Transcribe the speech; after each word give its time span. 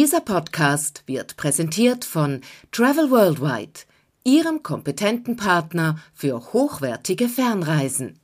Dieser 0.00 0.22
Podcast 0.22 1.02
wird 1.04 1.36
präsentiert 1.36 2.06
von 2.06 2.40
Travel 2.72 3.10
Worldwide, 3.10 3.80
Ihrem 4.24 4.62
kompetenten 4.62 5.36
Partner 5.36 5.98
für 6.14 6.54
hochwertige 6.54 7.28
Fernreisen. 7.28 8.18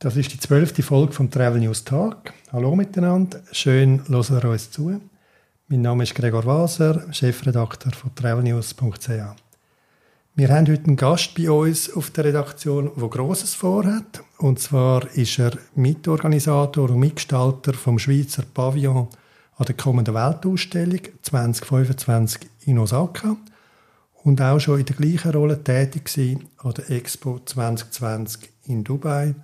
Das 0.00 0.16
ist 0.16 0.32
die 0.32 0.40
zwölfte 0.40 0.82
Folge 0.82 1.12
vom 1.12 1.30
Travel 1.30 1.60
News 1.60 1.84
Tag. 1.84 2.34
Hallo 2.50 2.74
miteinander, 2.74 3.40
schön 3.52 4.02
hören 4.08 4.40
ihr 4.42 4.50
uns 4.50 4.72
zu. 4.72 5.00
Mein 5.68 5.82
Name 5.82 6.02
ist 6.02 6.16
Gregor 6.16 6.44
Waser, 6.44 7.06
Chefredakteur 7.12 7.92
von 7.92 8.12
travelnews.ch. 8.16 9.49
Wir 10.40 10.48
haben 10.48 10.68
heute 10.68 10.86
einen 10.86 10.96
Gast 10.96 11.34
bei 11.34 11.50
uns 11.50 11.92
auf 11.94 12.12
der 12.12 12.24
Redaktion, 12.24 12.90
der 12.96 13.08
Grosses 13.08 13.54
vorhat. 13.54 14.22
Und 14.38 14.58
zwar 14.58 15.06
ist 15.14 15.38
er 15.38 15.52
Mitorganisator 15.74 16.88
und 16.88 16.98
Mitgestalter 16.98 17.74
vom 17.74 17.98
Schweizer 17.98 18.44
Pavillon 18.54 19.08
an 19.58 19.66
der 19.66 19.76
kommenden 19.76 20.14
Weltausstellung 20.14 21.00
2025 21.20 22.48
in 22.64 22.78
Osaka 22.78 23.36
und 24.22 24.40
auch 24.40 24.58
schon 24.58 24.80
in 24.80 24.86
der 24.86 24.96
gleichen 24.96 25.30
Rolle 25.32 25.62
tätig 25.62 26.06
gewesen 26.06 26.48
an 26.56 26.72
der 26.72 26.90
Expo 26.90 27.40
2020 27.44 28.50
in 28.64 28.82
Dubai 28.82 29.34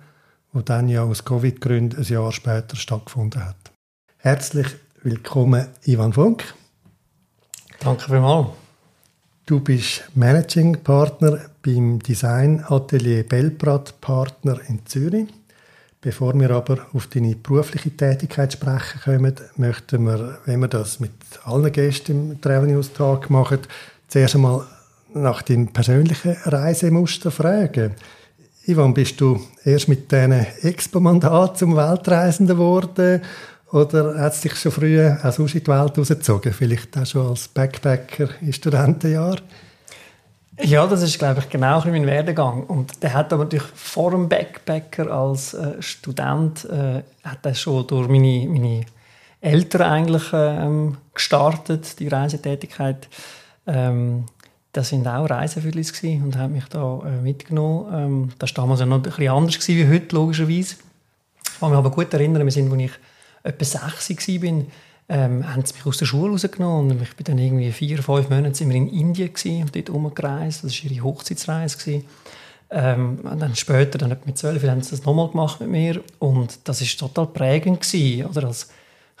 wo 0.51 0.61
dann 0.61 0.89
ja 0.89 1.03
aus 1.03 1.23
Covid-Gründen 1.23 1.99
ein 1.99 2.11
Jahr 2.11 2.31
später 2.31 2.75
stattgefunden 2.75 3.45
hat. 3.45 3.71
Herzlich 4.17 4.69
willkommen, 5.03 5.67
Ivan 5.85 6.13
Funk. 6.13 6.55
Danke 7.81 8.05
vielmals. 8.05 8.47
Du 9.47 9.61
bist 9.61 10.03
Managing 10.13 10.83
Partner 10.83 11.39
beim 11.63 11.99
Design 11.99 12.61
Atelier 12.67 13.23
Belprat 13.23 14.01
Partner 14.01 14.59
in 14.67 14.85
Zürich. 14.85 15.29
Bevor 16.01 16.37
wir 16.37 16.51
aber 16.51 16.87
auf 16.91 17.07
deine 17.07 17.33
berufliche 17.33 17.91
Tätigkeit 17.91 18.51
sprechen 18.51 18.99
kommen, 19.01 19.35
möchten 19.55 20.03
wir, 20.03 20.39
wenn 20.43 20.59
wir 20.59 20.67
das 20.67 20.99
mit 20.99 21.13
allen 21.45 21.71
Gästen 21.71 22.31
im 22.31 22.41
Travel 22.41 22.73
News 22.73 22.91
Tag 22.91 23.29
machen, 23.29 23.59
zuerst 24.09 24.35
einmal 24.35 24.65
nach 25.13 25.41
deinem 25.43 25.67
persönlichen 25.67 26.35
Reisemuster 26.43 27.31
fragen. 27.31 27.95
Ivan, 28.65 28.93
bist 28.93 29.21
du 29.21 29.39
erst 29.63 29.87
mit 29.87 30.11
diesem 30.11 30.45
Expo-Mandat 30.61 31.57
zum 31.57 31.77
Weltreisenden 31.77 32.57
geworden 32.57 33.21
oder 33.71 34.19
hat 34.19 34.33
es 34.33 34.41
dich 34.41 34.55
schon 34.55 34.71
früh 34.71 35.01
auch 35.09 35.31
sonst 35.31 35.55
in 35.55 35.63
die 35.63 35.67
Welt 35.67 35.97
rausgezogen? 35.97 36.53
Vielleicht 36.53 36.97
auch 36.97 37.05
schon 37.05 37.27
als 37.27 37.47
Backpacker 37.47 38.29
in 38.41 38.53
Studentenjahr? 38.53 39.37
Ja, 40.61 40.87
das 40.87 41.03
ist, 41.03 41.19
glaube 41.19 41.41
ich, 41.41 41.49
genau 41.49 41.83
mein 41.85 42.07
Werdegang. 42.07 42.63
Und 42.63 43.03
der 43.03 43.13
hat 43.13 43.31
aber 43.31 43.43
natürlich 43.43 43.67
vor 43.75 44.11
dem 44.11 44.27
Backpacker 44.27 45.11
als 45.11 45.53
äh, 45.53 45.81
Student 45.81 46.65
äh, 46.65 47.03
hat 47.23 47.45
er 47.45 47.53
schon 47.53 47.85
durch 47.85 48.07
meine, 48.07 48.47
meine 48.47 48.85
Eltern 49.39 49.81
eigentlich 49.83 50.23
ähm, 50.33 50.97
gestartet, 51.13 51.99
die 51.99 52.07
Reisetätigkeit. 52.07 53.07
Ähm, 53.67 54.25
das 54.73 54.89
sind 54.89 55.07
auch 55.07 55.29
Reisefühlis 55.29 55.93
und 56.03 56.37
haben 56.37 56.53
mich 56.53 56.65
da 56.69 57.01
äh, 57.05 57.21
mitgenommen. 57.21 57.93
Ähm, 57.93 58.29
das 58.39 58.55
war 58.55 58.63
damals 58.63 58.79
noch 58.81 58.95
ein 58.95 59.01
bisschen 59.03 59.29
anders 59.29 59.67
wie 59.67 59.87
heute, 59.87 60.15
logischerweise. 60.15 60.75
Ich 61.43 61.59
kann 61.59 61.69
mich 61.69 61.77
aber 61.77 61.91
gut 61.91 62.13
erinnern, 62.13 62.45
wir 62.45 62.51
sind, 62.51 62.71
als 62.71 62.81
ich 62.81 62.91
etwa 63.43 63.65
sechs 63.65 64.27
war, 64.27 64.63
ähm, 65.09 65.47
haben 65.47 65.65
sie 65.65 65.73
mich 65.73 65.85
aus 65.85 65.97
der 65.97 66.05
Schule 66.05 66.31
rausgenommen 66.31 67.01
ich 67.01 67.15
bin 67.15 67.23
dann 67.23 67.37
irgendwie 67.37 67.71
vier, 67.71 68.03
fünf 68.03 68.29
Monate 68.29 68.55
sind 68.55 68.69
wir 68.69 68.75
in 68.75 68.89
Indien 68.89 69.33
gewesen, 69.33 69.61
und 69.63 69.75
dort 69.75 69.89
umgereist. 69.89 70.63
Das 70.63 70.83
war 70.83 70.91
ihre 70.91 71.03
Hochzeitsreise. 71.03 72.03
Ähm, 72.69 73.19
und 73.23 73.39
dann 73.39 73.55
später, 73.55 73.97
dann 73.97 74.17
mit 74.25 74.37
zwölf, 74.37 74.61
haben 74.63 74.81
sie 74.81 74.91
das 74.91 75.05
nochmal 75.05 75.29
gemacht 75.29 75.61
mit 75.61 75.69
mir 75.69 76.03
und 76.19 76.59
das 76.65 76.81
war 76.81 77.07
total 77.07 77.27
prägend 77.27 77.81
gewesen, 77.81 78.25
oder? 78.25 78.47
Als, 78.47 78.69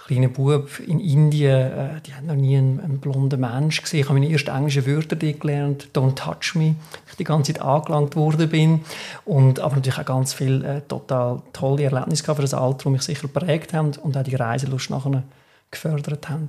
kleiner 0.07 0.29
Bub 0.29 0.79
in 0.79 0.99
Indien, 0.99 1.71
äh, 1.71 2.01
die 2.05 2.13
haben 2.13 2.27
noch 2.27 2.35
nie 2.35 2.57
einen, 2.57 2.79
einen, 2.79 2.99
blonden 2.99 3.41
Mensch 3.41 3.81
gesehen. 3.81 3.99
Ich 3.99 4.09
habe 4.09 4.19
meine 4.19 4.31
ersten 4.31 4.49
englischen 4.49 4.85
Wörter 4.87 5.17
gelernt, 5.17 5.89
«Don't 5.93 6.15
touch 6.15 6.55
me», 6.55 6.75
ich 7.09 7.15
die 7.17 7.25
ganze 7.25 7.53
Zeit 7.53 7.61
angelangt 7.61 8.15
worden 8.15 8.49
bin. 8.49 8.81
Und, 9.25 9.59
aber 9.59 9.75
natürlich 9.75 9.99
auch 9.99 10.05
ganz 10.05 10.33
viele 10.33 10.77
äh, 10.77 10.81
total 10.87 11.41
tolle 11.51 11.83
Erlebnisse 11.83 12.23
für 12.23 12.41
das 12.41 12.53
Alter, 12.53 12.85
die 12.85 12.89
mich 12.89 13.01
sicher 13.01 13.27
prägt 13.27 13.73
haben 13.73 13.91
und 14.01 14.17
auch 14.17 14.23
die 14.23 14.35
Reiselust 14.35 14.89
nachher 14.89 15.23
gefördert 15.71 16.29
haben. 16.29 16.47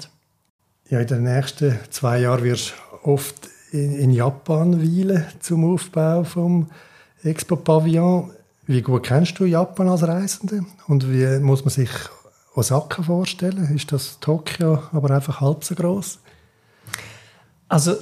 Ja, 0.89 1.01
in 1.01 1.07
den 1.09 1.25
nächsten 1.25 1.79
zwei 1.91 2.21
Jahren 2.21 2.45
wirst 2.45 2.75
du 3.03 3.11
oft 3.11 3.49
in, 3.73 3.99
in 3.99 4.13
Japan 4.13 4.81
weilen 4.81 5.25
zum 5.41 5.75
Aufbau 5.75 6.23
vom 6.23 6.71
Expo-Pavillon. 7.25 8.31
Wie 8.67 8.83
gut 8.83 9.05
kennst 9.05 9.39
du 9.41 9.47
Japan 9.47 9.89
als 9.89 10.07
Reisende 10.07 10.65
und 10.87 11.11
wie 11.11 11.41
muss 11.41 11.65
man 11.65 11.71
sich 11.71 11.91
Osaka 12.55 13.03
vorstellen? 13.03 13.75
Ist 13.75 13.93
das 13.93 14.19
Tokio 14.21 14.83
aber 14.93 15.11
einfach 15.11 15.41
halb 15.41 15.65
so 15.65 15.75
groß? 15.75 16.19
Also 17.69 17.97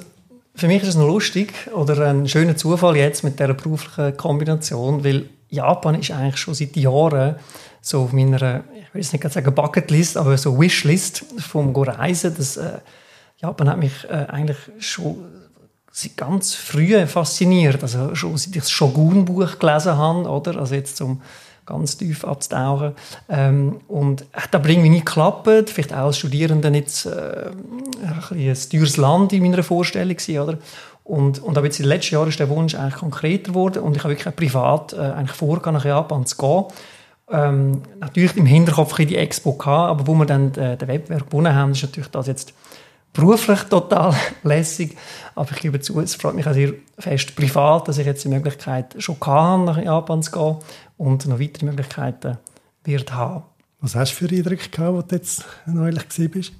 für 0.54 0.68
mich 0.68 0.82
ist 0.82 0.90
es 0.90 0.94
noch 0.94 1.06
lustig 1.06 1.52
oder 1.74 2.08
ein 2.08 2.28
schöner 2.28 2.56
Zufall 2.56 2.96
jetzt 2.96 3.24
mit 3.24 3.38
der 3.38 3.52
beruflichen 3.52 4.16
Kombination, 4.16 5.04
weil 5.04 5.28
Japan 5.48 5.96
ist 5.96 6.10
eigentlich 6.10 6.38
schon 6.38 6.54
seit 6.54 6.76
Jahren 6.76 7.36
so 7.80 8.02
auf 8.02 8.12
meiner, 8.12 8.64
ich 8.74 8.94
will 8.94 9.02
jetzt 9.02 9.12
nicht 9.12 9.30
sagen 9.30 9.54
Bucketlist, 9.54 10.16
aber 10.16 10.36
so 10.38 10.58
Wishlist 10.58 11.24
vom 11.38 11.74
Reisen. 11.74 12.34
Das, 12.36 12.56
äh, 12.56 12.78
Japan 13.40 13.68
hat 13.68 13.78
mich 13.78 14.04
äh, 14.08 14.26
eigentlich 14.28 14.56
schon 14.78 15.18
seit 15.92 16.16
ganz 16.16 16.54
früh 16.54 17.06
fasziniert. 17.06 17.82
Also 17.82 18.14
schon 18.14 18.36
seit 18.36 18.56
ich 18.56 18.62
das 18.62 18.70
Shogun-Buch 18.70 19.58
gelesen 19.58 19.96
habe, 19.96 20.28
oder? 20.28 20.58
Also 20.58 20.74
jetzt 20.74 20.96
zum 20.96 21.22
ganz 21.66 21.96
tief 21.96 22.24
abzutauchen. 22.24 22.92
Ähm, 23.28 23.80
und 23.88 24.24
hat 24.32 24.54
aber 24.54 24.68
irgendwie 24.68 24.88
nicht 24.88 25.06
geklappt. 25.06 25.70
Vielleicht 25.70 25.92
auch 25.92 26.06
als 26.06 26.18
Studierende 26.18 26.70
nicht 26.70 27.04
äh, 27.06 27.10
ein, 27.10 28.48
ein 28.48 28.56
teures 28.70 28.96
Land 28.96 29.32
in 29.32 29.42
meiner 29.42 29.62
Vorstellung 29.62 30.16
gewesen, 30.16 30.38
oder? 30.38 30.58
Und, 31.06 31.40
und 31.40 31.56
aber 31.56 31.66
jetzt 31.66 31.78
in 31.78 31.84
den 31.84 31.90
letzten 31.90 32.14
Jahren 32.14 32.28
ist 32.28 32.40
der 32.40 32.48
Wunsch 32.48 32.74
eigentlich 32.74 32.96
konkreter 32.96 33.52
geworden 33.52 33.78
und 33.78 33.96
ich 33.96 34.02
habe 34.02 34.14
wirklich 34.14 34.34
privat 34.34 34.92
äh, 34.92 34.96
eigentlich 34.96 35.36
vorgegangen, 35.36 35.78
nach 35.78 35.84
Japan 35.84 36.26
zu 36.26 36.36
gehen. 36.36 36.64
Ähm, 37.30 37.82
natürlich 38.00 38.36
im 38.36 38.46
Hinterkopf 38.46 38.96
die 38.96 39.16
Expo 39.16 39.52
gehabt, 39.52 39.90
aber 39.90 40.06
wo 40.06 40.14
wir 40.14 40.26
dann 40.26 40.52
den, 40.52 40.78
den 40.78 40.88
Wettbewerb 40.88 41.30
gewonnen 41.30 41.54
haben, 41.54 41.72
ist 41.72 41.82
natürlich 41.82 42.10
das 42.10 42.26
jetzt 42.26 42.54
beruflich 43.16 43.62
total 43.64 44.14
lässig, 44.42 44.96
aber 45.34 45.50
ich 45.52 45.60
gebe 45.60 45.80
zu, 45.80 46.00
es 46.00 46.14
freut 46.14 46.34
mich 46.34 46.46
auch 46.46 46.52
sehr 46.52 46.74
fest 46.98 47.34
privat, 47.34 47.88
dass 47.88 47.98
ich 47.98 48.06
jetzt 48.06 48.24
die 48.24 48.28
Möglichkeit 48.28 48.94
schon 48.98 49.16
hatte, 49.20 49.64
nach 49.64 49.78
Japan 49.78 50.22
zu 50.22 50.30
gehen 50.30 50.56
und 50.98 51.26
noch 51.26 51.40
weitere 51.40 51.66
Möglichkeiten 51.66 52.38
wird 52.84 53.12
haben. 53.12 53.44
Was 53.80 53.94
hast 53.94 54.12
du 54.12 54.26
für 54.26 54.34
Eindrücke 54.34 54.68
gehabt, 54.68 54.94
wo 54.94 55.02
du 55.02 55.14
jetzt 55.14 55.44
neulich 55.66 56.04
bist? 56.30 56.52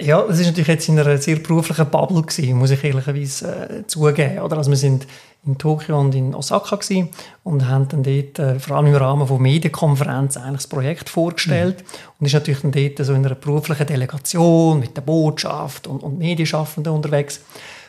Ja, 0.00 0.22
das 0.22 0.38
ist 0.38 0.46
natürlich 0.46 0.68
jetzt 0.68 0.88
in 0.88 0.98
einer 0.98 1.18
sehr 1.18 1.36
beruflichen 1.36 1.90
Bubble 1.90 2.22
gewesen, 2.22 2.56
muss 2.56 2.70
ich 2.70 2.84
ehrlicherweise 2.84 3.68
äh, 3.68 3.86
zugeben. 3.86 4.38
Oder? 4.38 4.58
Also 4.58 4.70
wir 4.70 4.76
sind 4.76 5.06
in 5.48 5.58
Tokio 5.58 5.98
und 5.98 6.14
in 6.14 6.34
Osaka 6.34 6.76
gewesen 6.76 7.08
und 7.42 7.66
haben 7.66 7.88
dann 7.88 8.02
dort, 8.02 8.38
äh, 8.38 8.60
vor 8.60 8.76
allem 8.76 8.86
im 8.86 8.94
Rahmen 8.94 9.26
von 9.26 9.40
Medienkonferenzen, 9.40 10.42
eigentlich 10.42 10.58
das 10.58 10.66
Projekt 10.66 11.08
vorgestellt. 11.08 11.78
Mhm. 11.78 12.10
Und 12.20 12.26
ist 12.26 12.34
natürlich 12.34 12.60
dann 12.60 12.72
dort 12.72 13.04
so 13.04 13.14
in 13.14 13.24
einer 13.24 13.34
beruflichen 13.34 13.86
Delegation 13.86 14.78
mit 14.78 14.96
der 14.96 15.02
Botschaft 15.02 15.86
und, 15.86 16.02
und 16.02 16.18
Medienschaffenden 16.18 16.92
unterwegs. 16.92 17.40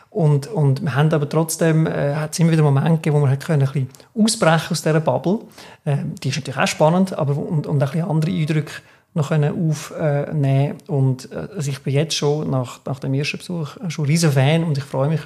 Und, 0.09 0.47
und 0.47 0.81
wir 0.81 0.95
haben 0.95 1.13
aber 1.13 1.29
trotzdem, 1.29 1.85
äh, 1.85 2.15
hat 2.15 2.31
es 2.33 2.39
immer 2.39 2.51
wieder 2.51 2.63
Momente 2.63 2.93
gegeben, 2.93 3.17
wo 3.17 3.21
wir 3.21 3.29
halt 3.29 3.45
können, 3.45 3.61
ein 3.61 3.71
bisschen 3.71 3.89
ausbrechen 4.17 4.71
aus 4.71 4.81
dieser 4.81 4.99
Bubble. 5.01 5.39
Äh, 5.85 5.97
die 6.23 6.29
ist 6.29 6.37
natürlich 6.37 6.59
auch 6.59 6.67
spannend, 6.67 7.13
aber 7.13 7.37
und, 7.37 7.67
und 7.67 7.83
ein 7.83 7.89
bisschen 7.89 8.09
andere 8.09 8.31
Eindrücke 8.31 8.71
noch 9.15 9.29
können 9.29 9.69
aufnehmen 9.69 10.77
und 10.87 11.31
äh, 11.31 11.47
also 11.55 11.71
ich 11.71 11.79
bin 11.81 11.93
jetzt 11.93 12.13
schon 12.13 12.49
nach, 12.49 12.79
nach 12.85 12.99
dem 12.99 13.15
ersten 13.15 13.39
Besuch 13.39 13.77
schon 13.87 14.05
riesen 14.05 14.31
Fan 14.31 14.63
und 14.63 14.77
ich 14.77 14.83
freue 14.83 15.09
mich 15.09 15.21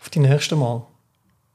auf 0.00 0.08
die 0.10 0.20
nächste 0.20 0.54
Mal. 0.54 0.82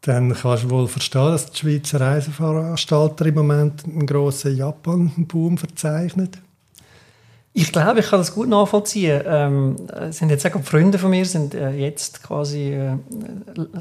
Dann 0.01 0.33
kannst 0.33 0.63
du 0.63 0.69
wohl 0.69 0.87
verstehen, 0.87 1.31
dass 1.31 1.51
die 1.51 1.57
Schweizer 1.57 1.99
Reiseveranstalter 1.99 3.25
im 3.25 3.35
Moment 3.35 3.83
einen 3.85 4.05
grossen 4.05 4.55
Japan-Boom 4.55 5.57
verzeichnet. 5.57 6.37
Ich 7.51 7.71
glaube, 7.71 7.99
ich 7.99 8.09
kann 8.09 8.19
das 8.19 8.33
gut 8.33 8.47
nachvollziehen. 8.47 9.21
Ähm, 9.25 9.75
sind 10.11 10.29
jetzt 10.29 10.45
auch 10.45 10.63
Freunde 10.63 10.97
von 10.99 11.09
mir 11.09 11.25
sind 11.25 11.53
äh, 11.53 11.71
jetzt 11.71 12.23
quasi 12.23 12.73
äh, 12.73 12.95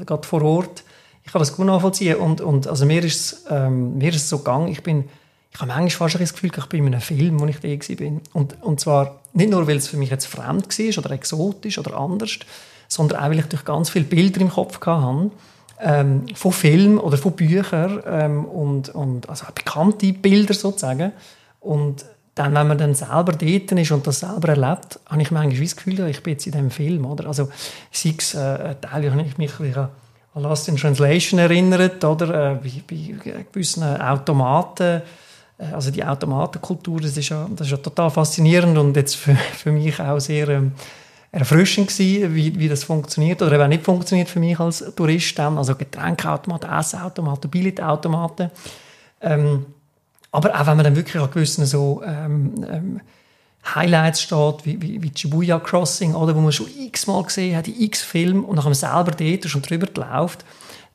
gerade 0.05 0.27
vor 0.27 0.41
Ort. 0.41 0.83
Ich 1.23 1.31
kann 1.31 1.39
das 1.39 1.55
gut 1.55 1.67
nachvollziehen 1.67 2.17
und, 2.17 2.41
und 2.41 2.67
also 2.67 2.85
mir 2.85 3.03
ist 3.03 3.15
es 3.15 3.45
ähm, 3.49 3.97
mir 3.97 4.09
ist 4.09 4.17
es 4.17 4.29
so 4.29 4.39
gegangen. 4.39 4.67
Ich 4.69 4.83
bin 4.83 5.05
ich 5.51 5.59
habe 5.59 5.71
manchmal 5.71 6.09
fast 6.09 6.21
das 6.21 6.33
Gefühl, 6.33 6.51
ich 6.55 6.65
bin 6.67 6.85
in 6.85 6.93
einem 6.93 7.01
Film, 7.01 7.39
wo 7.39 7.45
ich 7.45 7.59
da 7.59 7.67
war. 7.67 8.21
Und, 8.33 8.61
und 8.61 8.79
zwar 8.79 9.19
nicht 9.33 9.49
nur, 9.49 9.67
weil 9.67 9.77
es 9.77 9.87
für 9.87 9.97
mich 9.97 10.09
jetzt 10.09 10.27
fremd 10.27 10.67
war 10.67 10.97
oder 10.97 11.11
exotisch 11.11 11.79
oder 11.79 11.97
anders, 11.97 12.39
sondern 12.87 13.19
auch, 13.19 13.29
weil 13.29 13.39
ich 13.39 13.45
durch 13.45 13.65
ganz 13.65 13.89
viele 13.89 14.05
Bilder 14.05 14.41
im 14.41 14.49
Kopf 14.49 14.79
hatte. 14.85 15.31
Ähm, 15.81 16.25
von 16.35 16.51
Filmen 16.51 16.97
oder 16.97 17.17
von 17.17 17.33
Büchern 17.33 18.01
ähm, 18.05 18.45
und, 18.45 18.89
und 18.89 19.29
also 19.29 19.45
bekannte 19.55 20.11
Bilder 20.11 20.53
sozusagen. 20.53 21.13
Und 21.61 22.03
dann, 22.35 22.53
wenn 22.53 22.67
man 22.67 22.77
dann 22.77 22.95
selber 22.95 23.33
dort 23.33 23.71
ist 23.71 23.91
und 23.91 24.05
das 24.07 24.19
selber 24.19 24.49
erlebt, 24.49 24.99
habe 25.05 25.21
ich 25.21 25.31
manchmal 25.31 25.61
das 25.61 25.75
Gefühl, 25.75 26.07
ich 26.07 26.23
bin 26.23 26.33
jetzt 26.33 26.45
in 26.45 26.51
diesem 26.51 26.71
Film. 26.71 27.05
Oder? 27.05 27.27
Also 27.27 27.49
sei 27.91 28.13
es 28.17 28.33
äh, 28.33 28.75
Teil, 28.75 29.05
ich 29.25 29.37
mich 29.37 29.77
an 29.77 29.89
Lost 30.43 30.67
in 30.67 30.77
Translation 30.77 31.39
erinnert, 31.39 32.03
oder? 32.03 32.51
Äh, 32.51 32.55
bei, 32.55 32.83
bei 32.87 33.45
gewissen 33.51 33.83
Automaten, 33.83 35.01
äh, 35.57 35.73
also 35.73 35.91
die 35.91 36.03
Automatenkultur, 36.03 37.01
das 37.01 37.17
ist 37.17 37.29
ja, 37.29 37.47
das 37.55 37.67
ist 37.67 37.71
ja 37.71 37.77
total 37.77 38.09
faszinierend 38.09 38.77
und 38.77 38.95
jetzt 38.95 39.15
für, 39.15 39.35
für 39.35 39.71
mich 39.71 39.99
auch 39.99 40.19
sehr 40.19 40.47
ähm, 40.49 40.71
erfrischend 41.31 41.89
gewesen, 41.89 42.35
wie, 42.35 42.57
wie 42.59 42.69
das 42.69 42.83
funktioniert 42.83 43.41
oder 43.41 43.53
eben 43.53 43.69
nicht 43.69 43.83
funktioniert 43.83 44.29
für 44.29 44.39
mich 44.39 44.59
als 44.59 44.83
Tourist. 44.95 45.37
Dann. 45.37 45.57
Also 45.57 45.75
Getränkautomaten, 45.75 46.69
Essautomaten, 46.69 47.49
Billetautomaten. 47.49 48.49
Ähm, 49.21 49.65
aber 50.31 50.53
auch 50.53 50.67
wenn 50.67 50.77
man 50.77 50.83
dann 50.83 50.95
wirklich 50.95 51.21
an 51.21 51.29
gewissen 51.31 51.65
so 51.65 52.01
ähm, 52.05 52.65
ähm, 52.69 53.01
Highlights 53.75 54.21
steht, 54.21 54.65
wie, 54.65 54.81
wie, 54.81 55.03
wie 55.03 55.11
Shibuya 55.13 55.59
Crossing, 55.59 56.15
oder, 56.15 56.35
wo 56.35 56.39
man 56.39 56.51
schon 56.51 56.67
x-mal 56.67 57.23
gesehen 57.23 57.57
hat, 57.57 57.67
in 57.67 57.79
x 57.81 58.01
Filmen 58.01 58.43
und 58.43 58.55
nachher 58.55 58.73
selber 58.73 59.11
dort 59.11 59.49
schon 59.49 59.61
drüber 59.61 59.87
läuft, 59.95 60.45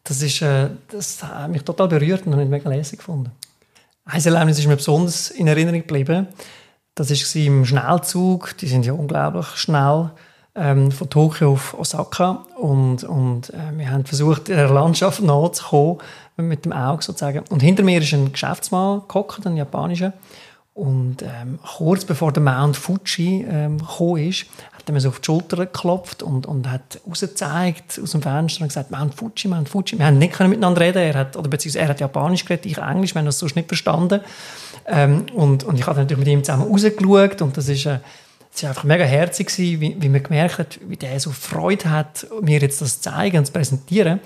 das, 0.04 0.22
ist, 0.22 0.42
äh, 0.42 0.70
das 0.90 1.22
hat 1.22 1.50
mich 1.50 1.62
total 1.62 1.88
berührt 1.88 2.26
und 2.26 2.32
habe 2.32 2.42
ich 2.42 2.48
mega 2.48 2.68
lässig 2.68 2.98
gefunden. 2.98 3.30
Ein 4.04 4.22
Erlebnis 4.22 4.58
ist 4.58 4.66
mir 4.66 4.76
besonders 4.76 5.30
in 5.30 5.46
Erinnerung 5.46 5.80
geblieben. 5.80 6.28
Das 6.94 7.10
war 7.10 7.42
im 7.42 7.64
Schnellzug. 7.64 8.56
Die 8.58 8.68
sind 8.68 8.86
ja 8.86 8.92
unglaublich 8.92 9.46
schnell 9.56 10.10
ähm, 10.54 10.92
von 10.92 11.10
Tokio 11.10 11.52
auf 11.52 11.78
Osaka. 11.78 12.44
Und, 12.56 13.04
und 13.04 13.50
äh, 13.50 13.76
wir 13.76 13.90
haben 13.90 14.04
versucht, 14.04 14.48
in 14.48 14.56
der 14.56 14.70
Landschaft 14.70 15.20
nachzukommen, 15.20 15.98
mit 16.36 16.64
dem 16.64 16.72
Auge 16.72 17.02
sozusagen. 17.02 17.44
Und 17.50 17.62
hinter 17.62 17.82
mir 17.82 18.00
ist 18.00 18.12
ein 18.12 18.32
Geschäftsmann 18.32 19.02
gehockt, 19.08 19.46
ein 19.46 19.56
japanischer. 19.56 20.12
Und 20.72 21.22
ähm, 21.22 21.58
kurz 21.76 22.04
bevor 22.04 22.32
der 22.32 22.42
Mount 22.42 22.76
Fuji 22.76 23.46
ähm, 23.48 23.78
gekommen 23.78 24.28
ist, 24.28 24.46
hat 24.84 24.90
er 24.90 24.92
mir 24.92 25.00
so 25.00 25.08
auf 25.08 25.20
die 25.20 25.24
Schulter 25.24 25.56
geklopft 25.56 26.22
und, 26.22 26.44
und 26.44 26.70
hat 26.70 27.00
rausgezeigt 27.08 27.98
aus 28.02 28.10
dem 28.10 28.20
Fenster 28.20 28.60
und 28.60 28.68
gesagt, 28.68 28.90
Mount 28.90 29.14
Fuji, 29.14 29.48
Mount 29.48 29.66
Fuji. 29.66 29.98
Wir 29.98 30.04
haben 30.04 30.18
nicht 30.18 30.38
miteinander 30.38 30.80
reden 30.82 30.98
er 30.98 31.14
hat, 31.14 31.36
oder 31.38 31.48
beziehungsweise 31.48 31.84
er 31.84 31.88
hat 31.88 32.00
Japanisch 32.00 32.44
geredet, 32.44 32.66
ich 32.66 32.76
Englisch, 32.76 33.14
wir 33.14 33.20
haben 33.20 33.26
das 33.26 33.38
sonst 33.38 33.56
nicht 33.56 33.68
verstanden. 33.68 34.20
Ähm, 34.86 35.24
und, 35.32 35.64
und 35.64 35.78
ich 35.78 35.86
habe 35.86 36.00
natürlich 36.00 36.18
mit 36.18 36.28
ihm 36.28 36.44
zusammen 36.44 36.68
rausgeschaut 36.70 37.40
und 37.40 37.56
das 37.56 37.68
ist, 37.68 37.86
äh, 37.86 38.00
es 38.54 38.62
war 38.62 38.70
einfach 38.70 38.84
mega 38.84 39.04
herzig, 39.04 39.56
wie, 39.56 39.96
wie 39.98 40.08
man 40.10 40.22
gemerkt 40.22 40.58
hat, 40.58 40.78
wie 40.86 40.96
der 40.96 41.18
so 41.18 41.30
Freude 41.30 41.90
hat, 41.90 42.26
mir 42.42 42.60
jetzt 42.60 42.82
das 42.82 43.00
zeigen 43.00 43.38
und 43.38 43.46
zu 43.46 43.52
präsentieren. 43.52 44.20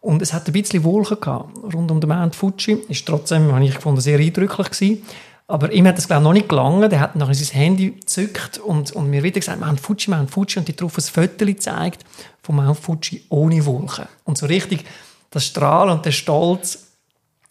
Und 0.00 0.22
es 0.22 0.32
hat 0.32 0.48
ein 0.48 0.52
bisschen 0.52 0.82
Wolken 0.82 1.20
gehabt 1.20 1.56
rund 1.72 1.90
um 1.90 2.00
den 2.00 2.08
Mount 2.08 2.34
Fuji. 2.34 2.78
Ist 2.88 3.06
trotzdem, 3.06 3.52
habe 3.52 3.64
ich 3.64 3.76
gefunden, 3.76 4.00
sehr 4.00 4.18
eindrücklich 4.18 4.70
gewesen. 4.70 5.02
Aber 5.50 5.72
ihm 5.72 5.84
hat 5.88 5.98
das, 5.98 6.06
glaube 6.06 6.20
ich, 6.20 6.24
noch 6.24 6.32
nicht 6.32 6.48
gelangen. 6.48 6.92
Er 6.92 7.00
hat 7.00 7.16
nachher 7.16 7.34
sein 7.34 7.60
Handy 7.60 7.90
gezückt 7.90 8.58
und, 8.58 8.92
und 8.92 9.10
mir 9.10 9.24
wieder 9.24 9.40
gesagt, 9.40 9.58
Mount 9.58 9.80
Fuji, 9.80 10.08
Mount 10.08 10.30
Fuji. 10.30 10.58
Und 10.58 10.68
die 10.68 10.76
drauf 10.76 10.96
ein 10.96 11.02
Foto 11.02 11.44
gezeigt 11.44 12.04
von 12.40 12.54
Mount 12.54 12.78
Fuji 12.78 13.24
ohne 13.30 13.66
Wolken. 13.66 14.04
Und 14.22 14.38
so 14.38 14.46
richtig 14.46 14.84
das 15.30 15.44
Strahlen 15.46 15.92
und 15.92 16.04
der 16.06 16.12
Stolz 16.12 16.86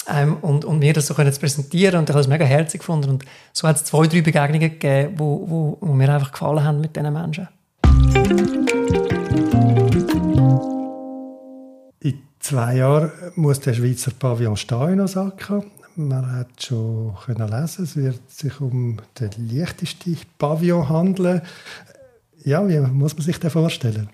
ähm, 0.08 0.38
und, 0.38 0.64
und 0.64 0.80
mir 0.80 0.94
das 0.94 1.08
so 1.08 1.14
können 1.14 1.34
präsentieren. 1.38 2.00
Und 2.00 2.10
ich 2.10 2.14
habe 2.14 2.22
es 2.22 2.30
mega 2.30 2.46
herzig 2.46 2.80
gefunden. 2.80 3.10
Und 3.10 3.26
so 3.52 3.68
hat 3.68 3.76
es 3.76 3.84
zwei, 3.84 4.08
drei 4.08 4.22
Begegnungen 4.22 4.80
gegeben, 4.80 5.16
wo, 5.18 5.46
wo, 5.50 5.78
wo 5.82 5.94
mir 5.94 6.10
einfach 6.14 6.32
gefallen 6.32 6.64
haben 6.64 6.80
mit 6.80 6.96
diesen 6.96 7.12
Menschen. 7.12 7.50
In 12.00 12.22
zwei 12.40 12.78
Jahren 12.78 13.12
muss 13.36 13.60
der 13.60 13.74
Schweizer 13.74 14.12
Pavillon 14.18 14.56
stehen 14.56 14.94
in 14.94 15.02
Osaka. 15.02 15.64
Man 16.00 16.32
hat 16.32 16.64
schon 16.64 17.14
können 17.26 17.50
lesen, 17.50 17.84
es 17.84 17.98
wird 17.98 18.32
sich 18.32 18.62
um 18.62 19.00
den 19.20 19.32
leichtesten 19.50 20.18
Pavillon 20.38 20.88
handeln. 20.88 21.42
Ja, 22.46 22.66
wie 22.66 22.80
muss 22.80 23.16
man 23.16 23.24
sich 23.24 23.38
das 23.38 23.52
vorstellen? 23.52 24.10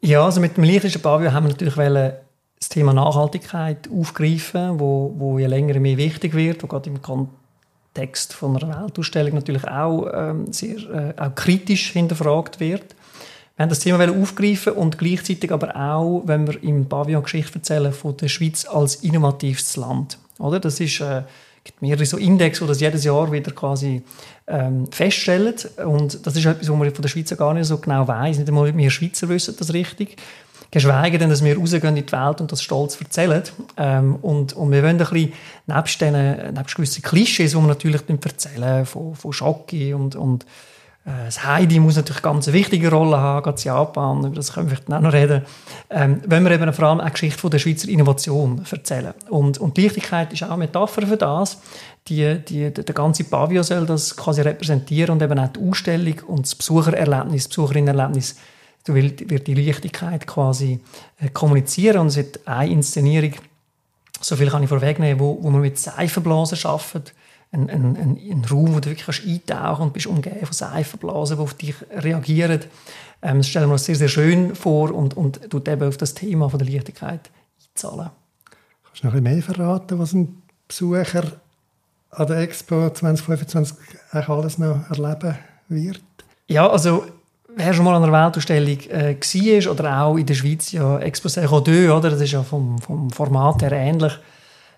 Ja, 0.00 0.24
also 0.24 0.40
mit 0.40 0.56
dem 0.56 0.64
leichtesten 0.64 1.02
Pavillon 1.02 1.34
haben 1.34 1.44
wir 1.44 1.50
natürlich 1.50 1.74
das 1.74 2.68
Thema 2.70 2.94
Nachhaltigkeit 2.94 3.86
aufgreifen, 3.92 4.80
wo, 4.80 5.12
wo 5.18 5.38
je 5.38 5.46
länger 5.46 5.78
mehr 5.78 5.98
wichtig 5.98 6.32
wird, 6.32 6.62
wo 6.62 6.68
gerade 6.68 6.88
im 6.88 7.02
Kontext 7.02 8.32
von 8.32 8.56
einer 8.56 8.84
Weltausstellung 8.84 9.34
natürlich 9.34 9.68
auch 9.68 10.06
ähm, 10.14 10.50
sehr 10.54 10.78
äh, 10.88 11.20
auch 11.20 11.34
kritisch 11.34 11.90
hinterfragt 11.90 12.60
wird. 12.60 12.94
Haben 13.62 13.68
das 13.68 13.78
Thema 13.78 14.10
aufgreifen 14.10 14.72
und 14.72 14.98
gleichzeitig 14.98 15.52
aber 15.52 15.76
auch, 15.76 16.22
wenn 16.26 16.48
wir 16.48 16.60
im 16.64 16.88
Pavillon 16.88 17.22
Geschichte 17.22 17.54
erzählen, 17.54 17.92
von 17.92 18.16
der 18.16 18.26
Schweiz 18.26 18.64
als 18.64 18.96
innovativstes 18.96 19.76
Land. 19.76 20.18
Oder? 20.40 20.58
Das 20.58 20.80
ist, 20.80 21.00
äh, 21.00 21.22
gibt 21.62 21.80
mehrere 21.80 22.04
so 22.04 22.16
Index, 22.16 22.58
die 22.58 22.66
das 22.66 22.80
jedes 22.80 23.04
Jahr 23.04 23.30
wieder 23.30 23.52
quasi 23.52 24.02
ähm, 24.48 24.90
feststellen. 24.90 25.54
Und 25.86 26.26
das 26.26 26.34
ist 26.34 26.44
etwas, 26.44 26.68
was 26.68 26.76
man 26.76 26.92
von 26.92 27.02
der 27.02 27.08
Schweiz 27.08 27.36
gar 27.36 27.54
nicht 27.54 27.66
so 27.66 27.78
genau 27.78 28.08
weiß. 28.08 28.38
Nicht 28.38 28.48
einmal 28.48 28.76
wir 28.76 28.90
Schweizer 28.90 29.28
wissen 29.28 29.54
das 29.56 29.72
richtig. 29.72 30.16
Geschweige 30.72 31.18
denn, 31.18 31.30
dass 31.30 31.44
wir 31.44 31.56
rausgehen 31.56 31.96
in 31.96 32.04
die 32.04 32.12
Welt 32.12 32.40
und 32.40 32.50
das 32.50 32.64
stolz 32.64 33.00
erzählen. 33.00 33.44
Ähm, 33.76 34.16
und, 34.16 34.54
und 34.54 34.72
wir 34.72 34.82
wollen 34.82 34.96
ein 34.96 34.98
bisschen, 34.98 35.32
nebst, 35.68 36.00
den, 36.00 36.52
nebst 36.52 36.74
gewissen 36.74 37.02
Klischees, 37.02 37.52
die 37.52 37.56
wir 37.58 37.62
natürlich 37.62 38.02
erzählen, 38.08 38.86
von, 38.86 39.14
von 39.14 39.32
Schocki 39.32 39.94
und, 39.94 40.16
und 40.16 40.46
das 41.04 41.44
Heidi 41.44 41.80
muss 41.80 41.96
natürlich 41.96 42.22
eine 42.24 42.32
ganz 42.32 42.46
wichtige 42.46 42.88
Rolle 42.90 43.16
haben, 43.18 43.50
in 43.50 43.56
Japan, 43.56 44.24
über 44.24 44.36
das 44.36 44.52
können 44.52 44.70
wir 44.70 44.76
vielleicht 44.76 44.92
auch 44.92 45.00
noch 45.00 45.12
reden. 45.12 45.42
Ähm, 45.90 46.20
wenn 46.26 46.44
wir 46.44 46.52
eben 46.52 46.72
vor 46.72 46.84
allem 46.86 47.00
eine 47.00 47.10
Geschichte 47.10 47.40
von 47.40 47.50
der 47.50 47.58
Schweizer 47.58 47.88
Innovation 47.88 48.64
erzählen. 48.70 49.12
Und, 49.28 49.58
und 49.58 49.76
die 49.76 49.82
Leichtigkeit 49.82 50.32
ist 50.32 50.44
auch 50.44 50.50
eine 50.50 50.58
Metapher 50.58 51.04
für 51.04 51.16
das. 51.16 51.58
Die, 52.06 52.38
die, 52.38 52.72
der 52.72 52.94
ganze 52.94 53.24
Pavillon 53.24 53.64
soll 53.64 53.84
das 53.84 54.16
quasi 54.16 54.42
repräsentieren 54.42 55.10
und 55.10 55.22
eben 55.22 55.38
auch 55.38 55.48
die 55.48 55.68
Ausstellung 55.68 56.20
und 56.28 56.46
das 56.46 56.54
Besuchererlebnis, 56.54 57.44
das 57.44 57.48
Besucherinnenerlebnis 57.48 58.36
wird 58.86 59.46
die 59.46 59.54
Leichtigkeit 59.54 60.26
quasi 60.26 60.80
äh, 61.20 61.28
kommunizieren 61.30 61.98
und 61.98 62.08
es 62.08 62.16
wird 62.16 62.46
eine 62.46 62.70
Inszenierung, 62.70 63.32
so 64.20 64.36
viel 64.36 64.50
kann 64.50 64.62
ich 64.62 64.68
vorwegnehmen, 64.68 65.20
wo, 65.20 65.38
wo 65.40 65.50
man 65.50 65.60
mit 65.60 65.78
Seifenblasen 65.78 66.58
arbeitet, 66.64 67.12
ein, 67.52 67.68
ein, 67.68 67.96
ein, 67.96 68.18
ein 68.18 68.44
Raum, 68.50 68.74
wo 68.74 68.80
du 68.80 68.90
wirklich 68.90 69.26
eintauchen 69.26 69.82
und 69.82 69.92
bist 69.92 70.06
umgeben 70.06 70.44
von 70.44 70.52
Seifenblasen, 70.52 71.36
die 71.36 71.42
auf 71.42 71.54
dich 71.54 71.74
reagieren. 71.90 72.60
Ähm, 73.20 73.38
das 73.38 73.48
stellen 73.48 73.68
wir 73.68 73.74
uns 73.74 73.84
sehr, 73.84 73.94
sehr 73.94 74.08
schön 74.08 74.54
vor 74.54 74.92
und, 74.92 75.16
und 75.16 75.50
tut 75.50 75.68
eben 75.68 75.86
auf 75.86 75.98
das 75.98 76.14
Thema 76.14 76.48
von 76.48 76.58
der 76.58 76.68
Leichtigkeit 76.68 77.30
einzahlen. 77.68 78.10
Kannst 78.84 79.02
du 79.02 79.06
noch 79.06 79.14
ein 79.14 79.22
bisschen 79.22 79.36
mehr 79.36 79.42
verraten, 79.42 79.98
was 79.98 80.12
ein 80.14 80.42
Besucher 80.66 81.32
an 82.10 82.26
der 82.26 82.38
Expo 82.38 82.90
2025 82.90 83.76
alles 84.12 84.58
noch 84.58 84.90
erleben 84.90 85.38
wird? 85.68 86.02
Ja, 86.46 86.68
also 86.68 87.04
wer 87.54 87.74
schon 87.74 87.84
mal 87.84 87.94
an 87.94 88.02
einer 88.02 88.12
Weltausstellung 88.12 88.78
äh, 88.88 89.16
war 89.16 89.72
oder 89.72 90.02
auch 90.02 90.16
in 90.16 90.26
der 90.26 90.34
Schweiz 90.34 90.72
ja 90.72 90.96
Exposé 90.98 91.46
Rodeux, 91.46 91.90
oder? 91.90 92.10
Das 92.10 92.20
ist 92.20 92.32
ja 92.32 92.42
vom, 92.42 92.78
vom 92.80 93.10
Format 93.10 93.62
her 93.62 93.72
ähnlich. 93.72 94.12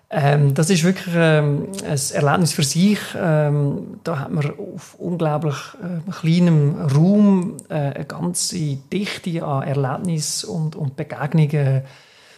Ähm, 0.09 0.53
das 0.53 0.69
ist 0.69 0.83
wirklich 0.83 1.15
ähm, 1.17 1.67
ein 1.83 1.99
Erlebnis 2.13 2.53
für 2.53 2.63
sich. 2.63 2.99
Ähm, 3.17 3.99
da 4.03 4.19
hat 4.19 4.31
man 4.31 4.53
auf 4.75 4.95
unglaublich 4.99 5.55
äh, 5.81 6.11
kleinem 6.11 6.75
Raum 6.75 7.57
äh, 7.69 7.73
eine 7.73 8.05
ganze 8.05 8.75
Dichte 8.75 9.43
an 9.43 9.63
Erlebnis 9.63 10.43
und, 10.43 10.75
und 10.75 10.95
Begegnungen, 10.95 11.81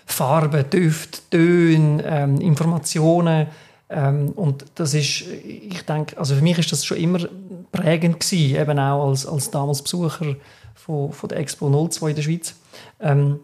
Farben, 0.06 0.70
Düfte, 0.70 1.20
Töne, 1.30 2.04
ähm, 2.06 2.40
Informationen. 2.40 3.48
Ähm, 3.90 4.30
und 4.32 4.66
das 4.76 4.94
ist, 4.94 5.26
ich 5.28 5.82
denke, 5.84 6.18
also 6.18 6.36
für 6.36 6.42
mich 6.42 6.58
ist 6.58 6.72
das 6.72 6.86
schon 6.86 6.98
immer 6.98 7.20
prägend 7.72 8.22
gewesen, 8.22 8.56
eben 8.56 8.80
auch 8.80 9.10
als, 9.10 9.26
als 9.26 9.52
damals 9.52 9.82
Besucher 9.82 10.36
von, 10.74 11.12
von 11.12 11.30
der 11.30 11.40
Expo 11.40 11.70
02 11.90 12.10
in 12.10 12.16
der 12.16 12.24
Schweiz. 12.24 12.56
Ähm, 13.02 13.40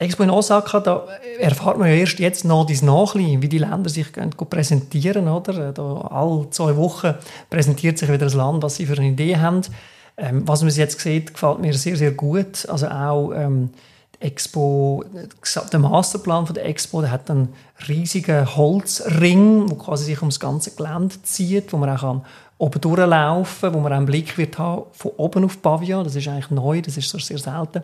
Expo 0.00 0.22
in 0.22 0.30
Osaka, 0.30 0.80
da 0.80 1.06
erfahrt 1.38 1.76
man 1.76 1.88
ja 1.88 1.94
erst 1.94 2.18
jetzt 2.18 2.46
noch 2.46 2.64
dies 2.64 2.80
Nachliegen, 2.80 3.42
wie 3.42 3.50
die 3.50 3.58
Länder 3.58 3.90
sich 3.90 4.06
präsentieren, 4.48 5.28
oder? 5.28 5.72
Da 5.72 5.82
alle 6.10 6.48
zwei 6.48 6.74
Wochen 6.76 7.14
präsentiert 7.50 7.98
sich 7.98 8.08
wieder 8.08 8.16
das 8.16 8.32
Land, 8.32 8.62
was 8.62 8.76
sie 8.76 8.86
für 8.86 8.96
eine 8.96 9.08
Idee 9.08 9.36
haben. 9.36 9.60
Ähm, 10.16 10.48
was 10.48 10.62
man 10.62 10.70
jetzt 10.70 11.00
sieht, 11.00 11.34
gefällt 11.34 11.60
mir 11.60 11.74
sehr, 11.74 11.96
sehr 11.96 12.12
gut. 12.12 12.66
Also 12.70 12.88
auch 12.88 13.32
ähm, 13.32 13.70
Expo, 14.20 15.02
der 15.72 15.78
Masterplan 15.78 16.46
von 16.46 16.54
der 16.54 16.66
Expo, 16.66 17.00
der 17.00 17.10
hat 17.10 17.30
einen 17.30 17.54
riesigen 17.88 18.54
Holzring, 18.54 19.66
der 19.66 19.78
quasi 19.78 20.04
sich 20.04 20.20
ums 20.20 20.38
ganze 20.38 20.72
Gelände 20.72 21.22
zieht, 21.22 21.72
wo 21.72 21.78
man 21.78 21.96
auch 21.96 22.22
oben 22.58 22.80
durchlaufen, 22.80 23.72
wo 23.72 23.80
man 23.80 23.92
einen 23.94 24.06
Blick 24.06 24.36
wird 24.36 24.58
haben 24.58 24.82
von 24.92 25.12
oben 25.16 25.44
auf 25.44 25.62
Pavia. 25.62 26.02
Das 26.02 26.14
ist 26.14 26.28
eigentlich 26.28 26.50
neu, 26.50 26.82
das 26.82 26.98
ist 26.98 27.08
so 27.08 27.18
sehr 27.18 27.38
selten. 27.38 27.82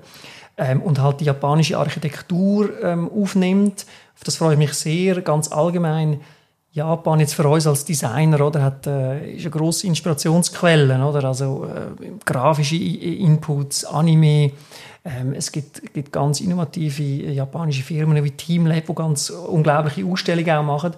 Ähm, 0.58 0.82
und 0.82 1.00
halt 1.00 1.20
die 1.20 1.24
japanische 1.24 1.78
Architektur 1.78 2.70
ähm, 2.82 3.10
aufnimmt. 3.10 3.86
Auf 4.14 4.24
das 4.24 4.36
freue 4.36 4.52
ich 4.52 4.58
mich 4.58 4.74
sehr. 4.74 5.22
Ganz 5.22 5.50
allgemein 5.50 6.20
Japan 6.76 7.20
jetzt 7.20 7.34
für 7.34 7.48
uns 7.48 7.66
als 7.66 7.84
Designer 7.84 8.40
oder 8.46 8.62
hat 8.62 8.86
äh, 8.86 9.34
ist 9.34 9.42
eine 9.42 9.50
grosse 9.50 9.86
Inspirationsquelle 9.86 11.04
oder 11.04 11.24
also 11.24 11.64
äh, 11.64 12.10
grafische 12.24 12.76
Inputs, 12.76 13.84
Anime 13.84 14.52
ähm, 15.06 15.34
es 15.34 15.52
gibt, 15.52 15.94
gibt, 15.94 16.12
ganz 16.12 16.40
innovative 16.40 17.02
japanische 17.02 17.82
Firmen 17.82 18.22
wie 18.22 18.30
Teamlab, 18.32 18.86
die 18.86 18.94
ganz 18.94 19.30
unglaubliche 19.30 20.04
Ausstellungen 20.04 20.50
auch 20.50 20.64
machen. 20.64 20.94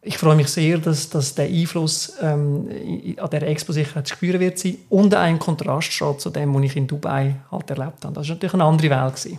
Ich 0.00 0.18
freue 0.18 0.34
mich 0.34 0.48
sehr, 0.48 0.78
dass, 0.78 1.10
dass 1.10 1.34
der 1.34 1.46
Einfluss 1.46 2.14
ähm, 2.20 2.68
an 3.18 3.30
der 3.30 3.42
Expo 3.42 3.72
sicher 3.72 4.02
zu 4.04 4.14
spüren 4.14 4.40
wird 4.40 4.58
sein 4.58 4.78
und 4.88 5.14
ein 5.14 5.38
Kontrast 5.38 5.92
steht 5.92 6.20
zu 6.20 6.30
dem, 6.30 6.54
was 6.54 6.62
ich 6.62 6.76
in 6.76 6.86
Dubai 6.88 7.36
halt 7.50 7.70
erlebt 7.70 8.04
habe. 8.04 8.14
Das 8.14 8.26
war 8.26 8.34
natürlich 8.34 8.54
eine 8.54 8.64
andere 8.64 8.90
Welt. 8.90 9.16
Gewesen. 9.16 9.38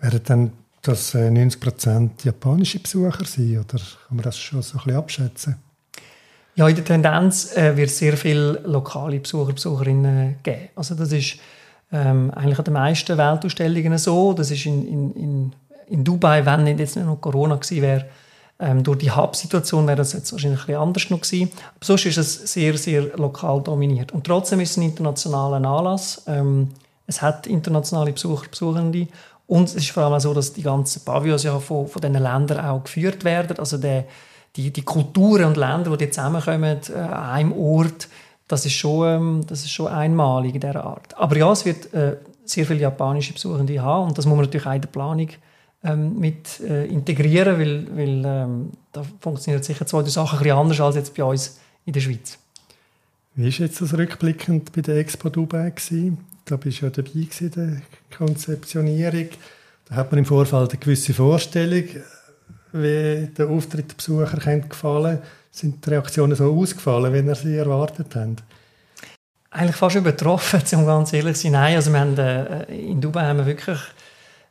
Werden 0.00 0.20
dann 0.24 0.52
dass 0.84 1.14
90% 1.14 2.04
äh, 2.06 2.08
japanische 2.24 2.78
Besucher 2.78 3.24
sind? 3.24 3.58
Oder 3.58 3.78
kann 3.78 4.16
man 4.16 4.22
das 4.22 4.38
schon 4.38 4.62
so 4.62 4.78
ein 4.78 4.84
bisschen 4.84 4.98
abschätzen? 4.98 5.56
Ja, 6.56 6.68
in 6.68 6.76
der 6.76 6.84
Tendenz 6.84 7.56
äh, 7.56 7.76
wird 7.76 7.88
es 7.88 7.98
sehr 7.98 8.16
viele 8.16 8.60
lokale 8.64 9.18
Besucher, 9.18 9.52
Besucherinnen 9.52 10.36
geben. 10.42 10.68
Also 10.76 10.94
das 10.94 11.10
ist 11.10 11.38
ähm, 11.90 12.30
eigentlich 12.32 12.58
an 12.58 12.64
den 12.64 12.74
meisten 12.74 13.18
Weltausstellungen 13.18 13.98
so. 13.98 14.34
Das 14.34 14.50
ist 14.50 14.64
in, 14.66 15.12
in, 15.14 15.52
in, 15.88 16.04
Dubai, 16.04 16.46
wenn 16.46 16.64
nicht 16.64 16.78
jetzt 16.78 16.96
nicht 16.96 17.06
noch 17.06 17.20
Corona 17.20 17.56
gewesen 17.56 17.82
wäre, 17.82 18.04
ähm, 18.60 18.84
durch 18.84 18.98
die 18.98 19.10
Hub-Situation 19.10 19.86
wäre 19.86 19.96
das 19.96 20.12
jetzt 20.12 20.30
wahrscheinlich 20.30 20.60
ein 20.60 20.66
bisschen 20.66 20.80
anders 20.80 21.10
noch 21.10 21.20
gewesen. 21.20 21.50
Aber 21.74 21.84
sonst 21.84 22.06
ist 22.06 22.18
es 22.18 22.52
sehr, 22.52 22.78
sehr 22.78 23.16
lokal 23.16 23.60
dominiert. 23.62 24.12
Und 24.12 24.24
trotzdem 24.24 24.60
ist 24.60 24.72
es 24.72 24.76
ein 24.76 24.84
internationaler 24.84 25.56
Anlass. 25.68 26.22
Ähm, 26.28 26.68
es 27.06 27.20
hat 27.20 27.46
internationale 27.46 28.12
Besucher, 28.12 28.48
Besuchende. 28.48 29.08
Und 29.46 29.68
es 29.68 29.74
ist 29.74 29.90
vor 29.90 30.04
allem 30.04 30.14
auch 30.14 30.20
so, 30.20 30.32
dass 30.32 30.52
die 30.52 30.62
ganzen 30.62 31.04
Pavillons 31.04 31.42
ja 31.42 31.58
von, 31.58 31.86
von 31.86 32.00
diesen 32.00 32.14
Ländern 32.14 32.64
auch 32.64 32.84
geführt 32.84 33.24
werden. 33.24 33.58
Also 33.58 33.76
der, 33.78 34.04
die, 34.56 34.70
die 34.72 34.82
Kulturen 34.82 35.44
und 35.44 35.56
Länder, 35.56 35.96
die 35.96 36.10
zusammenkommen 36.10 36.78
äh, 36.88 36.98
an 36.98 37.12
einem 37.12 37.52
Ort, 37.52 38.08
das 38.48 38.66
ist, 38.66 38.74
schon, 38.74 39.08
ähm, 39.08 39.40
das 39.46 39.60
ist 39.60 39.70
schon 39.70 39.88
einmalig 39.88 40.54
in 40.54 40.60
dieser 40.60 40.84
Art. 40.84 41.16
Aber 41.16 41.36
ja, 41.36 41.50
es 41.52 41.64
wird 41.64 41.92
äh, 41.92 42.16
sehr 42.44 42.66
viele 42.66 42.80
japanische 42.80 43.32
Besuchende 43.32 43.80
haben 43.80 44.08
und 44.08 44.18
das 44.18 44.26
muss 44.26 44.36
man 44.36 44.46
natürlich 44.46 44.66
auch 44.66 44.74
in 44.74 44.80
der 44.80 44.88
Planung 44.88 45.28
ähm, 45.82 46.18
mit 46.18 46.60
äh, 46.60 46.86
integrieren, 46.86 47.58
weil, 47.58 47.96
weil 47.96 48.22
ähm, 48.24 48.70
da 48.92 49.02
funktioniert 49.20 49.64
sicher 49.64 49.86
zwei 49.86 50.02
Sachen 50.04 50.38
ein 50.38 50.50
anders 50.50 50.80
als 50.80 50.96
jetzt 50.96 51.14
bei 51.14 51.24
uns 51.24 51.58
in 51.84 51.92
der 51.92 52.00
Schweiz. 52.00 52.38
Wie 53.34 53.44
war 53.44 53.66
jetzt 53.66 53.80
das 53.80 53.94
rückblickend 53.94 54.72
bei 54.72 54.80
der 54.80 54.96
Expo 54.96 55.28
Dubai? 55.28 55.70
Gewesen? 55.70 56.18
Da 56.44 56.56
bist 56.56 56.80
du 56.80 56.86
ja 56.86 56.90
dabei 56.90 57.10
in 57.12 57.50
der 57.50 57.82
Konzeptionierung. 58.16 59.28
Da 59.88 59.96
hat 59.96 60.10
man 60.10 60.18
im 60.18 60.24
Vorfeld 60.26 60.70
eine 60.70 60.78
gewisse 60.78 61.14
Vorstellung, 61.14 61.84
wie 62.72 63.28
der 63.36 63.48
Auftritt 63.48 63.90
der 63.90 63.96
Besucher 63.96 64.36
gefallen 64.36 65.18
Sind 65.50 65.84
die 65.84 65.90
Reaktionen 65.90 66.34
so 66.34 66.54
ausgefallen, 66.54 67.12
wie 67.12 67.26
ihr 67.26 67.34
sie 67.34 67.56
erwartet 67.56 68.14
habt? 68.14 68.42
Eigentlich 69.50 69.76
fast 69.76 69.96
übertroffen, 69.96 70.62
um 70.78 70.86
ganz 70.86 71.12
ehrlich 71.12 71.36
zu 71.36 71.42
sein. 71.44 71.52
Nein, 71.52 71.76
also 71.76 71.92
wir 71.92 72.00
haben, 72.00 72.18
äh, 72.18 72.64
in 72.74 73.00
Dubai 73.00 73.24
haben 73.24 73.38
wir 73.38 73.46
wirklich 73.46 73.78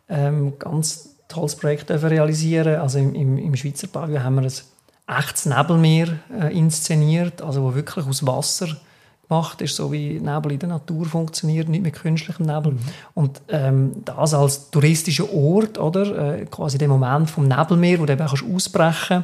ähm, 0.09 0.57
ganz 0.57 1.09
tolles 1.27 1.55
Projekt 1.55 1.91
realisieren 1.91 2.79
Also 2.79 2.99
im, 2.99 3.13
im, 3.15 3.37
im 3.37 3.55
Schweizer 3.55 3.87
Pavillon 3.87 4.23
haben 4.23 4.35
wir 4.35 4.43
ein 4.43 5.19
echtes 5.19 5.45
Nebelmeer 5.45 6.19
äh, 6.39 6.57
inszeniert, 6.57 7.41
also 7.41 7.63
wo 7.63 7.75
wirklich 7.75 8.05
aus 8.05 8.25
Wasser 8.25 8.77
gemacht 9.27 9.61
ist, 9.61 9.75
so 9.75 9.91
wie 9.91 10.19
Nebel 10.19 10.51
in 10.51 10.59
der 10.59 10.69
Natur 10.69 11.05
funktioniert, 11.05 11.69
nicht 11.69 11.83
mit 11.83 11.93
künstlichem 11.93 12.45
Nebel. 12.45 12.73
Mhm. 12.73 12.79
Und 13.13 13.41
ähm, 13.49 13.91
das 14.05 14.33
als 14.33 14.69
touristischer 14.69 15.31
Ort, 15.33 15.77
oder? 15.77 16.39
Äh, 16.39 16.45
quasi 16.45 16.77
der 16.77 16.87
Moment 16.87 17.29
vom 17.29 17.47
Nebelmeer, 17.47 17.99
wo 17.99 18.05
du 18.05 18.13
eben 18.13 18.25
kannst 18.25 18.43
ausbrechen 18.43 19.23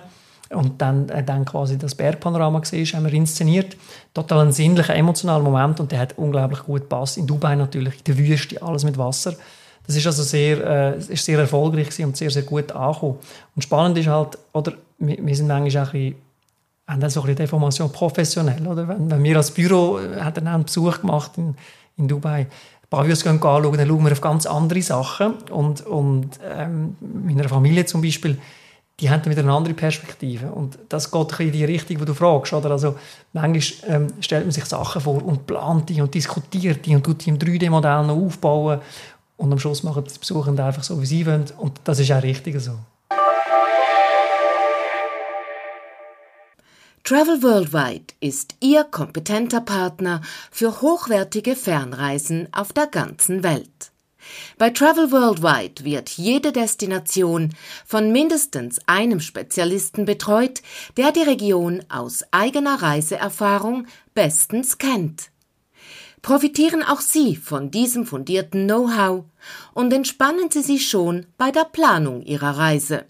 und 0.49 0.81
dann, 0.81 1.09
äh, 1.09 1.23
dann 1.23 1.45
quasi 1.45 1.77
das 1.77 1.95
Bergpanorama 1.95 2.59
gesehen 2.59 2.85
haben 2.87 3.05
wir 3.05 3.13
inszeniert. 3.13 3.77
Total 4.13 4.47
ein 4.47 4.51
sinnlicher, 4.51 4.95
emotionaler 4.95 5.43
Moment 5.43 5.79
und 5.79 5.91
der 5.91 5.99
hat 5.99 6.17
unglaublich 6.17 6.63
gut 6.63 6.81
gepasst. 6.81 7.17
In 7.17 7.27
Dubai 7.27 7.55
natürlich, 7.55 7.97
in 7.97 8.03
der 8.05 8.17
Wüste, 8.17 8.61
alles 8.61 8.83
mit 8.83 8.97
Wasser. 8.97 9.33
Das 9.85 9.95
ist 9.95 10.05
also 10.05 10.23
sehr, 10.23 10.97
äh, 10.97 10.97
ist 10.97 11.25
sehr 11.25 11.39
erfolgreich 11.39 12.03
und 12.03 12.15
sehr, 12.15 12.29
sehr 12.29 12.43
gut 12.43 12.71
angekommen. 12.71 13.17
Und 13.55 13.61
spannend 13.61 13.97
ist 13.97 14.07
halt, 14.07 14.37
oder, 14.53 14.73
wir, 14.97 15.17
wir 15.19 15.35
sind 15.35 15.47
manchmal 15.47 15.83
auch 15.83 15.93
ein 15.93 16.01
bisschen 16.09 16.28
haben 16.89 16.99
dann 16.99 17.09
so 17.09 17.21
ein 17.21 17.35
bisschen 17.35 17.91
professionell. 17.91 18.65
Oder? 18.67 18.87
Wenn, 18.87 19.09
wenn 19.11 19.23
wir 19.23 19.37
als 19.37 19.51
Büro 19.51 19.99
äh, 19.99 20.21
haben 20.21 20.47
einen 20.47 20.63
Besuch 20.63 21.01
gemacht 21.01 21.31
in, 21.37 21.55
in 21.97 22.07
Dubai, 22.07 22.47
Pavillons 22.89 23.23
gehen 23.23 23.33
anschauen, 23.33 23.77
dann 23.77 23.87
schauen 23.87 24.03
wir 24.03 24.11
auf 24.11 24.21
ganz 24.21 24.45
andere 24.47 24.81
Sachen. 24.81 25.33
Und, 25.51 25.85
und 25.85 26.39
ähm, 26.43 26.97
meiner 26.99 27.47
Familie 27.47 27.85
zum 27.85 28.01
Beispiel, 28.01 28.39
die 28.99 29.09
haben 29.09 29.21
dann 29.21 29.31
wieder 29.31 29.43
eine 29.43 29.53
andere 29.53 29.75
Perspektive. 29.75 30.51
Und 30.51 30.79
das 30.89 31.11
geht 31.11 31.39
in 31.39 31.51
die 31.51 31.65
Richtung, 31.65 32.01
wo 32.01 32.05
du 32.05 32.15
fragst. 32.15 32.51
Oder? 32.53 32.71
Also, 32.71 32.95
manchmal 33.33 33.95
ähm, 33.95 34.07
stellt 34.19 34.45
man 34.45 34.51
sich 34.51 34.65
Sachen 34.65 35.01
vor 35.01 35.23
und 35.23 35.45
plant 35.45 35.89
die 35.89 36.01
und 36.01 36.13
diskutiert 36.13 36.85
die 36.85 36.95
und 36.95 37.03
tut 37.03 37.23
die 37.23 37.29
im 37.29 37.37
3D-Modell 37.37 38.07
noch 38.07 38.17
aufbauen. 38.17 38.79
Und 39.37 39.53
am 39.53 39.59
Schluss 39.59 39.83
machen 39.83 40.03
die 40.03 40.19
Besucher 40.19 40.49
einfach 40.65 40.83
so, 40.83 40.99
wie 40.99 41.05
sie 41.05 41.25
wollen. 41.27 41.45
Und 41.59 41.79
das 41.83 41.99
ist 41.99 42.11
auch 42.11 42.23
richtig 42.23 42.59
so. 42.59 42.71
Travel 47.09 47.41
Worldwide 47.41 48.13
ist 48.19 48.53
Ihr 48.59 48.83
kompetenter 48.83 49.61
Partner 49.61 50.21
für 50.51 50.79
hochwertige 50.81 51.55
Fernreisen 51.55 52.47
auf 52.51 52.71
der 52.71 52.85
ganzen 52.85 53.41
Welt. 53.41 53.91
Bei 54.59 54.69
Travel 54.69 55.11
Worldwide 55.11 55.83
wird 55.83 56.09
jede 56.09 56.51
Destination 56.51 57.55
von 57.83 58.11
mindestens 58.11 58.77
einem 58.85 59.21
Spezialisten 59.21 60.05
betreut, 60.05 60.61
der 60.97 61.11
die 61.11 61.23
Region 61.23 61.83
aus 61.89 62.23
eigener 62.29 62.79
Reiseerfahrung 62.79 63.87
bestens 64.13 64.77
kennt. 64.77 65.31
Profitieren 66.21 66.83
auch 66.83 67.01
Sie 67.01 67.35
von 67.35 67.71
diesem 67.71 68.05
fundierten 68.05 68.65
Know-how 68.65 69.23
und 69.73 69.91
entspannen 69.91 70.51
Sie 70.51 70.61
sich 70.61 70.87
schon 70.87 71.25
bei 71.39 71.49
der 71.49 71.65
Planung 71.65 72.21
Ihrer 72.21 72.55
Reise. 72.55 73.07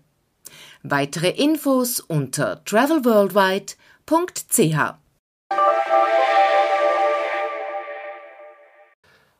Weitere 0.84 1.32
Infos 1.32 2.00
unter 2.00 2.64
travelworldwide.ch. 2.64 3.76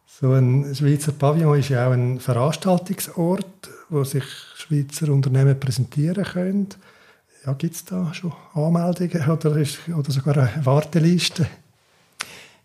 So 0.06 0.34
ein 0.34 0.76
Schweizer 0.76 1.14
Pavillon 1.14 1.58
ist 1.58 1.70
ja 1.70 1.88
auch 1.88 1.94
ein 1.94 2.20
Veranstaltungsort, 2.20 3.70
wo 3.88 4.04
sich 4.04 4.26
Schweizer 4.58 5.14
Unternehmen 5.14 5.58
präsentieren 5.58 6.26
können. 6.26 6.68
Ja, 7.46 7.54
Gibt 7.54 7.76
es 7.76 7.86
da 7.86 8.14
schon 8.14 8.34
Anmeldungen 8.54 9.30
oder, 9.30 9.56
ist, 9.56 9.80
oder 9.98 10.12
sogar 10.12 10.38
eine 10.40 10.66
Warteliste? 10.66 11.48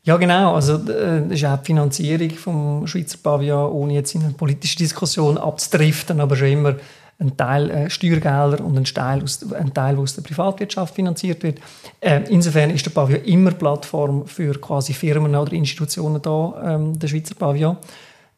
Ja, 0.03 0.17
genau. 0.17 0.57
Also, 0.57 0.75
äh, 0.91 1.29
das 1.29 1.39
ist 1.39 1.45
auch 1.45 1.59
die 1.59 1.67
Finanzierung 1.67 2.31
vom 2.31 2.87
Schweizer 2.89 3.19
Pavillon, 3.23 3.71
ohne 3.71 3.95
jetzt 3.95 4.17
in 4.17 4.25
eine 4.25 4.33
politische 4.33 4.79
Diskussion 4.79 5.39
abzudriften, 5.39 6.19
aber 6.21 6.35
schon 6.35 6.49
immer 6.49 6.75
ein 7.19 7.37
Teil 7.37 7.71
äh, 7.71 7.91
Steuergelder 7.91 8.65
und 8.65 8.77
ein 8.77 8.85
Teil, 8.85 9.23
aus, 9.23 9.53
ein 9.53 9.73
Teil, 9.73 9.95
der 9.95 10.03
aus 10.03 10.15
der 10.15 10.23
Privatwirtschaft 10.23 10.95
finanziert 10.95 11.43
wird. 11.43 11.59
Äh, 12.01 12.23
insofern 12.29 12.71
ist 12.71 12.85
der 12.87 12.91
Pavillon 12.91 13.25
immer 13.25 13.53
Plattform 13.53 14.27
für 14.27 14.55
quasi 14.61 14.93
Firmen 14.93 15.35
oder 15.35 15.53
Institutionen 15.53 16.21
da, 16.21 16.75
ähm, 16.75 16.99
der 16.99 17.09
Schweizer 17.09 17.35
Pavillon. 17.35 17.77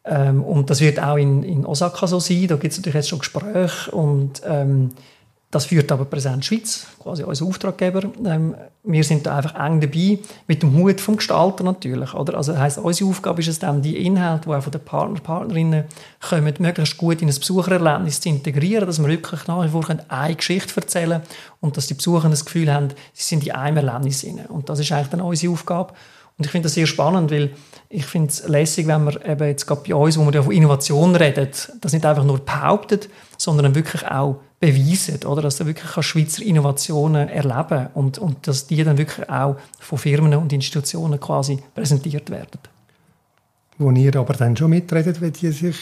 Ähm, 0.05 0.43
und 0.43 0.71
das 0.71 0.81
wird 0.81 1.03
auch 1.03 1.17
in, 1.17 1.43
in 1.43 1.67
Osaka 1.67 2.07
so 2.07 2.21
sein. 2.21 2.47
Da 2.47 2.57
gibt 2.57 2.73
es 2.73 2.79
natürlich 2.79 2.95
jetzt 2.95 3.09
schon 3.09 3.19
Gespräche 3.19 3.91
und 3.91 4.43
ähm, 4.47 4.91
das 5.51 5.67
führt 5.67 5.93
aber 5.93 6.05
Präsenz 6.05 6.47
Schweiz, 6.47 6.87
quasi 7.01 7.23
unser 7.23 7.47
Auftraggeber. 7.47 8.03
Ähm, 8.25 8.57
wir 8.83 9.05
sind 9.05 9.27
da 9.27 9.37
einfach 9.37 9.55
eng 9.55 9.81
dabei, 9.81 10.19
mit 10.49 10.63
dem 10.63 10.77
Hut 10.77 11.01
vom 11.01 11.17
Gestalter 11.17 11.63
natürlich. 11.63 12.15
Oder? 12.15 12.37
Also 12.37 12.53
das 12.53 12.61
heisst, 12.61 12.79
unsere 12.79 13.09
Aufgabe 13.11 13.41
ist 13.41 13.49
es 13.49 13.59
dann, 13.61 13.81
die 13.81 14.05
Inhalte, 14.05 14.49
die 14.49 14.55
auch 14.55 14.63
von 14.63 14.73
den 14.73 14.81
Partner, 14.81 15.21
Partnerinnen 15.21 15.85
kommen, 16.21 16.53
möglichst 16.59 16.97
gut 16.97 17.23
in 17.23 17.29
ein 17.29 17.35
Besuchererlebnis 17.35 18.21
zu 18.21 18.29
integrieren, 18.29 18.87
dass 18.87 19.01
wir 19.01 19.09
wirklich 19.09 19.47
nach 19.47 19.65
wie 19.65 19.69
vor 19.69 19.87
eine 20.09 20.35
Geschichte 20.35 20.81
erzählen 20.81 21.21
können 21.21 21.23
und 21.61 21.77
dass 21.77 21.87
die 21.87 21.95
Besucher 21.95 22.29
das 22.29 22.45
Gefühl 22.45 22.73
haben, 22.73 22.89
sie 23.13 23.23
sind 23.23 23.47
in 23.47 23.53
einem 23.53 23.77
Erlebnis 23.77 24.23
drin. 24.23 24.41
Und 24.49 24.69
das 24.69 24.81
ist 24.81 24.91
eigentlich 24.91 25.09
dann 25.09 25.21
unsere 25.21 25.53
Aufgabe. 25.53 25.95
Und 26.39 26.45
ich 26.45 26.51
finde 26.51 26.67
das 26.67 26.75
sehr 26.75 26.87
spannend, 26.87 27.31
weil 27.31 27.53
ich 27.89 28.05
finde 28.05 28.29
es 28.29 28.47
lässig, 28.47 28.87
wenn 28.87 29.05
man 29.05 29.19
eben 29.25 29.47
jetzt 29.47 29.67
gerade 29.67 29.83
bei 29.89 29.95
uns, 29.95 30.19
wo 30.19 30.25
wir 30.25 30.35
ja 30.35 30.43
von 30.43 30.53
Innovation 30.53 31.17
reden, 31.17 31.49
das 31.81 31.93
nicht 31.93 32.05
einfach 32.05 32.25
nur 32.25 32.41
behauptet, 32.41 33.09
sondern 33.39 33.75
wirklich 33.75 34.07
auch 34.07 34.41
beweisen, 34.59 35.23
oder? 35.25 35.43
dass 35.43 35.57
du 35.57 35.67
wirklich 35.67 36.05
Schweizer 36.05 36.43
Innovationen 36.43 37.29
erleben 37.29 37.89
und, 37.95 38.19
und 38.19 38.47
dass 38.47 38.67
die 38.67 38.83
dann 38.83 38.99
wirklich 38.99 39.29
auch 39.29 39.57
von 39.79 39.99
Firmen 39.99 40.35
und 40.35 40.53
Institutionen 40.53 41.21
quasi 41.21 41.59
präsentiert 41.75 42.31
werden. 42.31 42.61
Wo 43.79 43.91
ihr 43.91 44.17
aber 44.17 44.35
dann 44.35 44.57
schon 44.57 44.71
mitredet, 44.71 45.21
wie 45.21 45.31
die 45.31 45.53
sich 45.53 45.77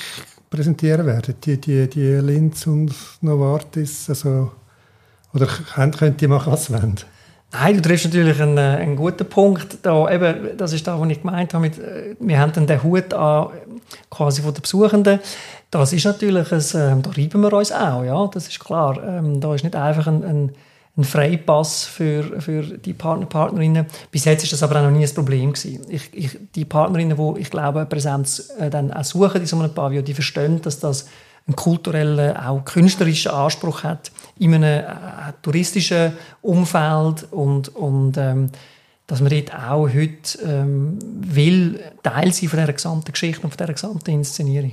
präsentieren 0.50 1.06
werden, 1.06 1.34
die, 1.44 1.60
die, 1.60 1.88
die 1.88 2.14
Linz 2.14 2.66
und 2.66 2.92
Novartis, 3.20 4.08
also, 4.08 4.52
oder 5.32 5.46
könnt 5.46 6.22
ihr 6.22 6.28
machen, 6.28 6.52
was 6.52 6.66
sie 6.66 6.72
wollen? 6.74 6.96
Nein, 7.54 7.76
du 7.76 7.82
triffst 7.82 8.06
natürlich 8.06 8.40
einen, 8.42 8.58
äh, 8.58 8.78
einen 8.80 8.96
guten 8.96 9.28
Punkt. 9.28 9.78
Da, 9.82 10.10
eben, 10.10 10.56
das 10.56 10.72
ist 10.72 10.84
das, 10.86 10.98
was 10.98 11.08
ich 11.08 11.22
gemeint 11.22 11.54
habe. 11.54 11.62
Mit, 11.62 11.78
äh, 11.78 12.16
wir 12.18 12.38
haben 12.40 12.52
dann 12.52 12.66
den 12.66 12.82
Hut 12.82 13.14
an, 13.14 13.48
quasi 14.10 14.42
von 14.42 14.52
den 14.52 14.62
Besuchenden. 14.62 15.20
Das 15.70 15.92
ist 15.92 16.04
natürlich, 16.04 16.50
ein, 16.52 16.64
ähm, 16.74 17.02
da 17.02 17.10
reiben 17.10 17.40
wir 17.40 17.52
uns 17.52 17.70
auch, 17.70 18.02
ja, 18.02 18.26
das 18.26 18.48
ist 18.48 18.58
klar. 18.58 19.00
Ähm, 19.02 19.40
da 19.40 19.54
ist 19.54 19.62
nicht 19.62 19.76
einfach 19.76 20.08
ein, 20.08 20.24
ein, 20.24 20.52
ein 20.96 21.04
Freipass 21.04 21.84
für, 21.84 22.40
für 22.40 22.62
die 22.62 22.92
Partner, 22.92 23.26
Partnerinnen. 23.26 23.86
Bis 24.10 24.24
jetzt 24.24 24.42
ist 24.42 24.52
das 24.52 24.64
aber 24.64 24.80
auch 24.80 24.84
noch 24.84 24.90
nie 24.90 25.06
ein 25.06 25.14
Problem 25.14 25.52
gewesen. 25.52 25.86
Ich, 25.88 26.10
ich, 26.12 26.38
die 26.56 26.64
Partnerinnen, 26.64 27.16
die, 27.16 27.40
ich 27.40 27.50
glaube, 27.50 27.86
Präsenz 27.86 28.50
äh, 28.58 28.68
dann 28.68 28.92
auch 28.92 29.04
suchen 29.04 29.40
in 29.40 29.46
so 29.46 29.56
einem 29.58 29.72
Pavillon, 29.72 30.04
die 30.04 30.14
verstehen, 30.14 30.60
dass 30.60 30.80
das 30.80 31.06
einen 31.46 31.56
kulturellen, 31.56 32.36
auch 32.36 32.64
künstlerischen 32.64 33.32
Anspruch 33.32 33.82
hat 33.82 34.10
in 34.38 34.54
einem 34.54 34.84
äh, 34.84 35.32
touristischen 35.42 36.12
Umfeld 36.42 37.26
und, 37.30 37.68
und 37.76 38.16
ähm, 38.16 38.50
dass 39.06 39.20
man 39.20 39.30
dort 39.30 39.54
auch 39.54 39.88
heute 39.88 40.38
ähm, 40.44 40.98
will 41.02 41.80
Teil 42.02 42.32
sein 42.32 42.48
von 42.48 42.58
dieser 42.58 42.72
gesamten 42.72 43.12
Geschichte 43.12 43.42
und 43.42 43.50
von 43.50 43.58
dieser 43.58 43.74
gesamten 43.74 44.10
Inszenierung. 44.10 44.72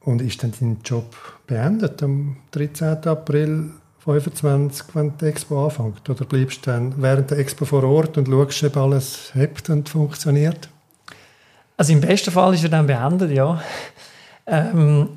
Und 0.00 0.22
ist 0.22 0.42
dann 0.42 0.52
dein 0.58 0.78
Job 0.84 1.14
beendet 1.46 2.02
am 2.02 2.36
13. 2.52 3.06
April 3.06 3.70
25, 4.04 4.86
wenn 4.94 5.16
die 5.18 5.26
Expo 5.26 5.64
anfängt? 5.66 6.08
Oder 6.08 6.24
bleibst 6.24 6.66
du 6.66 6.70
dann 6.70 6.94
während 6.96 7.30
der 7.30 7.38
Expo 7.38 7.64
vor 7.64 7.84
Ort 7.84 8.16
und 8.16 8.28
schaust, 8.28 8.64
ob 8.64 8.76
alles 8.76 9.30
hebt 9.34 9.68
und 9.70 9.88
funktioniert? 9.88 10.68
Also 11.76 11.92
im 11.92 12.00
besten 12.00 12.30
Fall 12.30 12.54
ist 12.54 12.64
er 12.64 12.70
dann 12.70 12.86
beendet, 12.86 13.30
ja. 13.30 13.60
Ähm, 14.46 15.10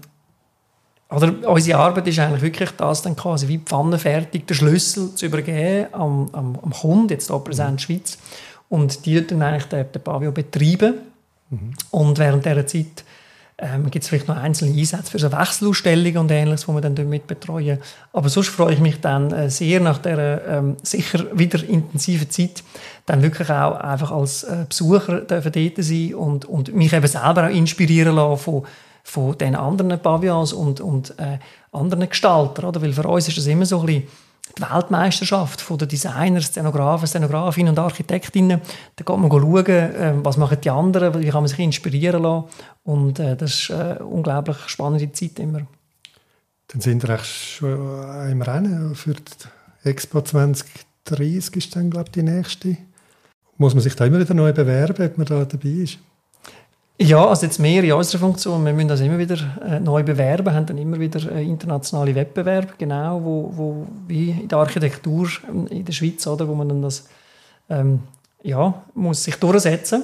oder 1.12 1.34
unsere 1.50 1.78
Arbeit 1.78 2.08
ist 2.08 2.20
eigentlich 2.20 2.42
wirklich 2.42 2.72
das, 2.72 3.02
dann 3.02 3.16
quasi 3.16 3.48
wie 3.48 3.58
pfannenfertig 3.58 4.46
den 4.46 4.56
Schlüssel 4.56 5.14
zu 5.14 5.26
übergeben 5.26 5.88
am, 5.92 6.30
am, 6.32 6.58
am 6.62 6.72
Kunden, 6.72 7.10
jetzt 7.10 7.28
hier 7.28 7.40
Präsent 7.40 7.74
mhm. 7.74 7.80
Schweiz. 7.80 8.18
Und 8.70 9.06
die 9.06 9.26
dann 9.28 9.42
eigentlich 9.42 9.66
den, 9.66 9.92
den 9.92 10.02
Pavillon 10.02 10.34
betreiben. 10.34 10.94
Mhm. 11.50 11.74
Und 11.92 12.18
während 12.18 12.46
dieser 12.46 12.66
Zeit 12.66 13.04
ähm, 13.58 13.92
gibt 13.92 14.04
es 14.04 14.10
vielleicht 14.10 14.30
noch 14.30 14.38
einzelne 14.38 14.78
Einsätze 14.78 15.12
für 15.12 15.20
so 15.20 15.32
Wechselausstellungen 15.32 16.18
und 16.18 16.32
Ähnliches, 16.32 16.66
die 16.66 16.72
wir 16.72 16.82
dann 16.82 17.10
mit 17.10 17.28
betreuen. 17.28 17.80
Aber 18.14 18.30
sonst 18.30 18.48
freue 18.48 18.74
ich 18.74 18.80
mich 18.80 19.02
dann 19.02 19.34
äh, 19.34 19.50
sehr 19.50 19.82
nach 19.82 19.98
dieser 19.98 20.48
ähm, 20.48 20.78
sicher 20.82 21.26
wieder 21.38 21.64
intensiven 21.64 22.30
Zeit, 22.30 22.64
dann 23.06 23.22
wirklich 23.22 23.50
auch 23.50 23.76
einfach 23.76 24.12
als 24.12 24.44
äh, 24.44 24.66
Besucher 24.68 25.22
dürfen 25.22 25.52
dort 25.52 25.84
sein 25.84 26.16
und, 26.16 26.46
und 26.46 26.74
mich 26.74 26.94
eben 26.94 27.08
selber 27.08 27.48
auch 27.48 27.54
inspirieren 27.54 28.16
lassen 28.16 28.42
von 28.42 28.64
von 29.04 29.38
den 29.38 29.56
anderen 29.56 30.00
Pavillons 30.00 30.54
und, 30.54 30.82
und 30.82 31.18
äh, 31.20 31.40
anderen 31.72 32.10
Gestaltern. 32.10 32.66
Oder? 32.66 32.82
Weil 32.82 32.94
für 32.94 33.08
uns 33.08 33.28
ist 33.28 33.38
das 33.38 33.48
immer 33.48 33.66
so 33.66 33.80
ein 33.82 33.86
bisschen 33.86 34.08
die 34.58 34.62
Weltmeisterschaft 34.62 35.62
von 35.62 35.78
den 35.78 35.88
Designern, 35.88 36.42
Szenografen, 36.42 37.08
Szenografinnen 37.08 37.70
und 37.70 37.80
Architektinnen. 37.80 38.62
Da 38.96 39.04
geht 39.04 39.18
man 39.18 39.32
schauen, 39.32 39.66
äh, 39.66 40.14
was 40.24 40.38
machen 40.38 40.58
die 40.62 40.70
anderen, 40.70 41.20
wie 41.20 41.30
kann 41.30 41.44
man 41.44 41.48
sich 41.48 41.60
inspirieren 41.60 42.24
lassen. 42.24 42.46
Und 42.84 43.20
äh, 43.20 43.36
das 43.36 43.54
ist 43.54 43.72
eine 43.72 44.00
unglaublich 44.00 44.58
spannende 44.68 45.12
Zeit 45.12 45.40
immer. 45.40 45.62
Dann 46.68 46.82
sind 46.82 47.08
wir 47.08 47.18
schon 47.18 48.30
im 48.30 48.42
Rennen 48.42 48.96
für 48.96 49.14
die 49.14 49.22
Expo 49.84 50.22
2030 50.22 51.56
ist 51.56 51.76
dann, 51.76 51.90
glaube 51.90 52.06
ich, 52.08 52.12
die 52.12 52.24
nächste. 52.24 52.78
Muss 53.58 53.74
man 53.74 53.84
sich 53.84 53.96
da 53.96 54.06
immer 54.06 54.20
wieder 54.20 54.34
neu 54.34 54.54
bewerben, 54.54 55.06
ob 55.06 55.18
man 55.18 55.28
da 55.28 55.44
dabei 55.44 55.70
ist? 55.70 56.00
Ja, 57.02 57.26
also 57.26 57.48
jetzt 57.48 57.58
mehr 57.58 57.84
in 57.84 57.94
unserer 57.94 58.20
Funktion. 58.20 58.64
Wir 58.64 58.74
müssen 58.74 58.88
das 58.88 59.00
immer 59.00 59.18
wieder 59.18 59.38
äh, 59.66 59.80
neu 59.80 60.04
bewerben, 60.04 60.54
haben 60.54 60.68
dann 60.68 60.78
immer 60.78 61.00
wieder 61.00 61.32
äh, 61.32 61.44
internationale 61.44 62.14
Wettbewerbe, 62.14 62.74
genau, 62.78 63.20
wo, 63.24 63.52
wo 63.56 63.88
wie 64.08 64.30
in 64.30 64.48
der 64.48 64.60
Architektur 64.60 65.28
ähm, 65.50 65.66
in 65.66 65.84
der 65.84 65.94
Schweiz, 65.94 66.28
oder, 66.28 66.48
wo 66.48 66.54
man 66.54 66.70
dann 66.70 66.84
das 66.84 67.10
ähm, 67.72 68.04
ja, 68.44 68.84
muss 68.94 69.24
sich 69.24 69.36
durchsetzen 69.38 70.04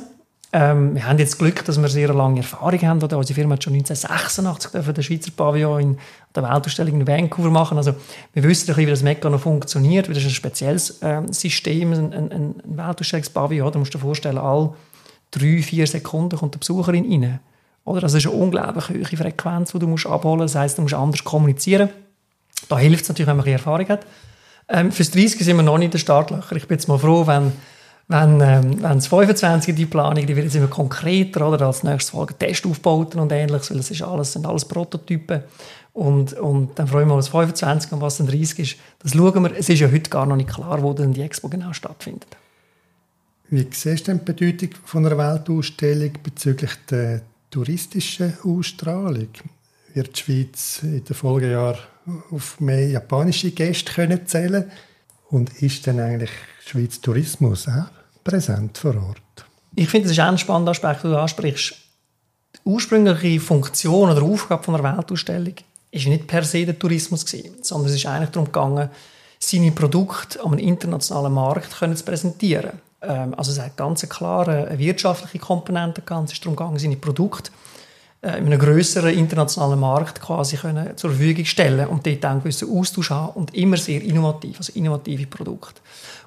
ähm, 0.53 0.95
wir 0.95 1.05
haben 1.05 1.19
jetzt 1.19 1.37
Glück, 1.37 1.65
dass 1.65 1.79
wir 1.79 1.89
sehr 1.89 2.13
lange 2.13 2.37
Erfahrung 2.37 2.81
haben. 2.81 3.03
Oder? 3.03 3.17
Unsere 3.17 3.35
Firma 3.35 3.55
hat 3.55 3.63
schon 3.65 3.73
1986 3.73 4.81
für 4.81 4.93
den 4.93 5.03
Schweizer 5.03 5.31
Pavillon 5.35 5.81
in 5.81 5.97
der 6.33 6.43
Weltausstellung 6.43 7.01
in 7.01 7.07
Vancouver 7.07 7.49
machen. 7.49 7.77
Also 7.77 7.93
wir 8.33 8.43
wissen 8.43 8.63
ein 8.63 8.75
bisschen, 8.75 8.87
wie 8.87 8.91
das 8.91 9.03
Meccano 9.03 9.37
funktioniert. 9.37 10.07
Das 10.07 10.17
ist 10.17 10.23
ein 10.23 10.29
spezielles 10.29 10.99
ähm, 11.01 11.33
System, 11.33 11.91
ein, 11.91 12.13
ein, 12.13 12.31
ein 12.31 12.55
Weltausstellungspavillon. 12.63 13.73
Da 13.73 13.79
musst 13.79 13.93
du 13.93 13.97
dir 13.97 14.03
vorstellen, 14.03 14.37
all 14.37 14.73
drei, 15.31 15.61
vier 15.61 15.87
Sekunden 15.87 16.37
kommt 16.37 16.53
der 16.53 16.59
Besucherin 16.59 17.05
rein. 17.09 17.39
Oder? 17.85 18.01
Das 18.01 18.13
ist 18.13 18.27
eine 18.27 18.35
unglaublich 18.35 18.89
hohe 18.89 19.17
Frequenz, 19.17 19.71
die 19.71 19.79
du 19.79 19.87
musst 19.87 20.05
abholen 20.05 20.39
musst. 20.39 20.55
Das 20.55 20.61
heisst, 20.61 20.77
du 20.77 20.81
musst 20.81 20.93
anders 20.93 21.23
kommunizieren. 21.23 21.89
Da 22.69 22.77
hilft 22.77 23.03
es 23.03 23.09
natürlich, 23.09 23.27
wenn 23.27 23.37
man 23.37 23.47
Erfahrung 23.47 23.87
hat. 23.87 24.05
Ähm, 24.69 24.91
fürs 24.91 25.11
30 25.11 25.39
sind 25.39 25.55
wir 25.55 25.63
noch 25.63 25.77
nicht 25.77 25.85
in 25.85 25.91
den 25.91 25.99
Startlöchern. 25.99 26.57
Ich 26.57 26.67
bin 26.67 26.77
jetzt 26.77 26.87
mal 26.87 26.97
froh, 26.97 27.25
wenn 27.25 27.53
wenn, 28.09 28.39
ähm, 28.39 28.81
wenn 28.81 28.95
das 28.95 29.07
25 29.07 29.75
die 29.75 29.85
Planung, 29.85 30.25
die 30.25 30.35
wird 30.35 30.45
jetzt 30.45 30.55
immer 30.55 30.67
konkreter, 30.67 31.47
oder? 31.49 31.67
Als 31.67 31.83
nächstes 31.83 32.11
Folge 32.11 32.37
Testaufbauten 32.37 33.19
und 33.19 33.31
ähnliches, 33.33 33.69
weil 33.69 33.79
es 33.79 33.91
ist 33.91 34.01
alles, 34.01 34.31
sind 34.33 34.45
alles 34.45 34.63
Prototypen. 34.63 35.43
Und, 35.91 36.33
und 36.33 36.79
dann 36.79 36.87
freuen 36.87 37.07
wir 37.09 37.15
uns 37.15 37.27
25 37.27 37.91
und 37.91 38.01
was 38.01 38.17
dann 38.17 38.27
30 38.27 38.59
ist. 38.59 38.75
Das 38.99 39.11
schauen 39.13 39.43
wir. 39.43 39.57
Es 39.57 39.67
ist 39.67 39.79
ja 39.79 39.91
heute 39.91 40.09
gar 40.09 40.25
noch 40.25 40.35
nicht 40.37 40.49
klar, 40.49 40.81
wo 40.81 40.93
denn 40.93 41.13
die 41.13 41.21
Expo 41.21 41.49
genau 41.49 41.73
stattfindet. 41.73 42.27
Wie 43.49 43.65
siehst 43.71 44.07
du 44.07 44.11
denn 44.11 44.19
die 44.19 44.33
Bedeutung 44.33 44.69
von 44.83 45.05
einer 45.05 45.17
Weltausstellung 45.17 46.11
bezüglich 46.21 46.71
der 46.89 47.21
touristischen 47.49 48.37
Ausstrahlung? 48.43 49.29
Wird 49.93 50.17
die 50.17 50.21
Schweiz 50.21 50.79
in 50.83 51.03
den 51.05 51.15
Folgejahren 51.15 51.79
auf 52.31 52.59
mehr 52.59 52.89
japanische 52.89 53.51
Gäste 53.51 53.93
können 53.93 54.27
zählen 54.27 54.69
Und 55.29 55.61
ist 55.61 55.85
denn 55.85 55.99
eigentlich 55.99 56.29
Schweiz 56.65 56.99
Tourismus 56.99 57.69
auch 57.69 57.89
präsent 58.23 58.77
vor 58.77 58.95
Ort? 58.95 59.45
Ich 59.75 59.87
finde, 59.87 60.09
das 60.09 60.17
ist 60.17 60.23
ein 60.23 60.37
spannender 60.37 60.71
Aspekt, 60.71 61.03
den 61.03 61.11
du 61.11 61.17
ansprichst. 61.17 61.73
Die 62.53 62.59
ursprüngliche 62.65 63.39
Funktion 63.39 64.09
oder 64.09 64.23
Aufgabe 64.23 64.63
von 64.63 64.75
einer 64.75 64.97
Weltausstellung 64.97 65.55
war 65.93 66.09
nicht 66.09 66.27
per 66.27 66.43
se 66.43 66.65
der 66.65 66.77
Tourismus, 66.77 67.25
sondern 67.61 67.89
es 67.89 67.95
ist 67.95 68.05
eigentlich 68.05 68.31
darum 68.31 68.47
gegangen, 68.47 68.89
seine 69.39 69.71
Produkte 69.71 70.43
am 70.43 70.57
internationalen 70.57 71.33
Markt 71.33 71.71
zu 71.71 72.03
präsentieren. 72.03 72.81
Ähm, 73.01 73.33
also 73.35 73.51
es 73.51 73.59
hat 73.59 73.77
ganz 73.77 74.07
klare 74.07 74.77
wirtschaftliche 74.77 75.39
Komponente 75.39 76.01
gehabt. 76.01 76.27
Es 76.27 76.33
ist 76.33 76.43
darum 76.43 76.55
gegangen, 76.55 76.79
seine 76.79 76.95
Produkte 76.95 77.51
äh, 78.21 78.37
in 78.37 78.47
einem 78.47 78.59
größeren 78.59 79.13
internationalen 79.13 79.79
Markt 79.79 80.21
quasi 80.21 80.57
können 80.57 80.97
zur 80.97 81.11
Verfügung 81.11 81.45
stellen 81.45 81.87
und 81.87 82.05
dort 82.05 82.25
einen 82.25 82.39
gewissen 82.39 82.69
Austausch 82.75 83.11
haben 83.11 83.33
und 83.33 83.53
immer 83.53 83.77
sehr 83.77 84.01
innovativ, 84.01 84.57
also 84.57 84.73
innovative 84.73 85.27
Produkte. 85.27 85.81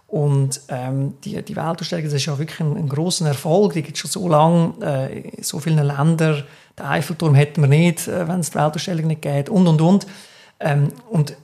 Und 0.07 0.61
ähm, 0.69 1.15
die, 1.25 1.41
die 1.41 1.55
Weltausstellung, 1.55 2.05
das 2.05 2.15
ist 2.15 2.27
ja 2.27 2.37
wirklich 2.37 2.59
ein, 2.61 2.77
ein 2.77 2.89
grosser 2.89 3.29
Erfolg. 3.29 3.75
Die 3.75 3.83
gibt 3.83 3.97
es 3.97 4.01
schon 4.01 4.11
so 4.11 4.29
lange, 4.29 4.75
äh, 4.83 5.21
in 5.21 5.43
so 5.45 5.61
vielen 5.61 5.87
Ländern. 5.87 6.43
Den 6.77 6.87
Eiffelturm 6.87 7.37
hätten 7.37 7.61
wir 7.61 7.69
nicht, 7.69 8.09
äh, 8.09 8.27
wenn 8.27 8.41
es 8.41 8.51
die 8.51 8.57
Weltausstellung 8.57 9.07
nicht 9.07 9.23
geht 9.23 9.49
und, 9.49 9.69
und, 9.69 9.81
und. 9.81 10.07
Ähm, 10.59 10.89
und 11.11 11.37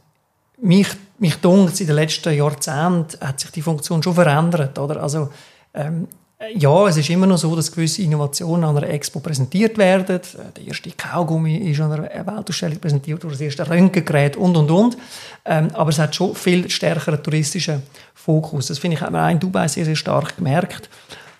mich, 0.60 0.88
mich 1.18 1.36
dunkt, 1.36 1.80
in 1.80 1.86
den 1.86 1.96
letzten 1.96 2.34
Jahrzehnten 2.34 3.20
hat 3.20 3.40
sich 3.40 3.50
die 3.50 3.62
Funktion 3.62 4.02
schon 4.02 4.14
verändert. 4.14 4.78
Oder? 4.78 5.02
Also, 5.02 5.30
ähm, 5.74 6.08
ja, 6.54 6.86
es 6.86 6.98
ist 6.98 7.08
immer 7.08 7.26
noch 7.26 7.38
so, 7.38 7.56
dass 7.56 7.72
gewisse 7.72 8.02
Innovationen 8.02 8.64
an 8.64 8.76
einer 8.76 8.90
Expo 8.90 9.20
präsentiert 9.20 9.78
werden. 9.78 10.20
Der 10.54 10.66
erste 10.66 10.90
Kaugummi 10.90 11.56
ist 11.56 11.80
an 11.80 11.92
einer 11.92 12.26
Weltausstellung 12.26 12.78
präsentiert 12.78 13.22
worden, 13.24 13.32
das 13.32 13.40
erste 13.40 13.68
Röntgengerät 13.68 14.36
und, 14.36 14.54
und, 14.54 14.70
und. 14.70 14.98
Ähm, 15.46 15.68
aber 15.72 15.90
es 15.90 15.98
hat 15.98 16.14
schon 16.14 16.34
viel 16.34 16.68
stärkeren 16.68 17.22
touristischen 17.22 17.82
Fokus. 18.14 18.66
Das 18.66 18.78
finde 18.78 18.96
ich, 18.96 19.00
hat 19.00 19.12
man 19.12 19.32
in 19.32 19.40
Dubai 19.40 19.66
sehr, 19.66 19.86
sehr 19.86 19.96
stark 19.96 20.36
gemerkt. 20.36 20.90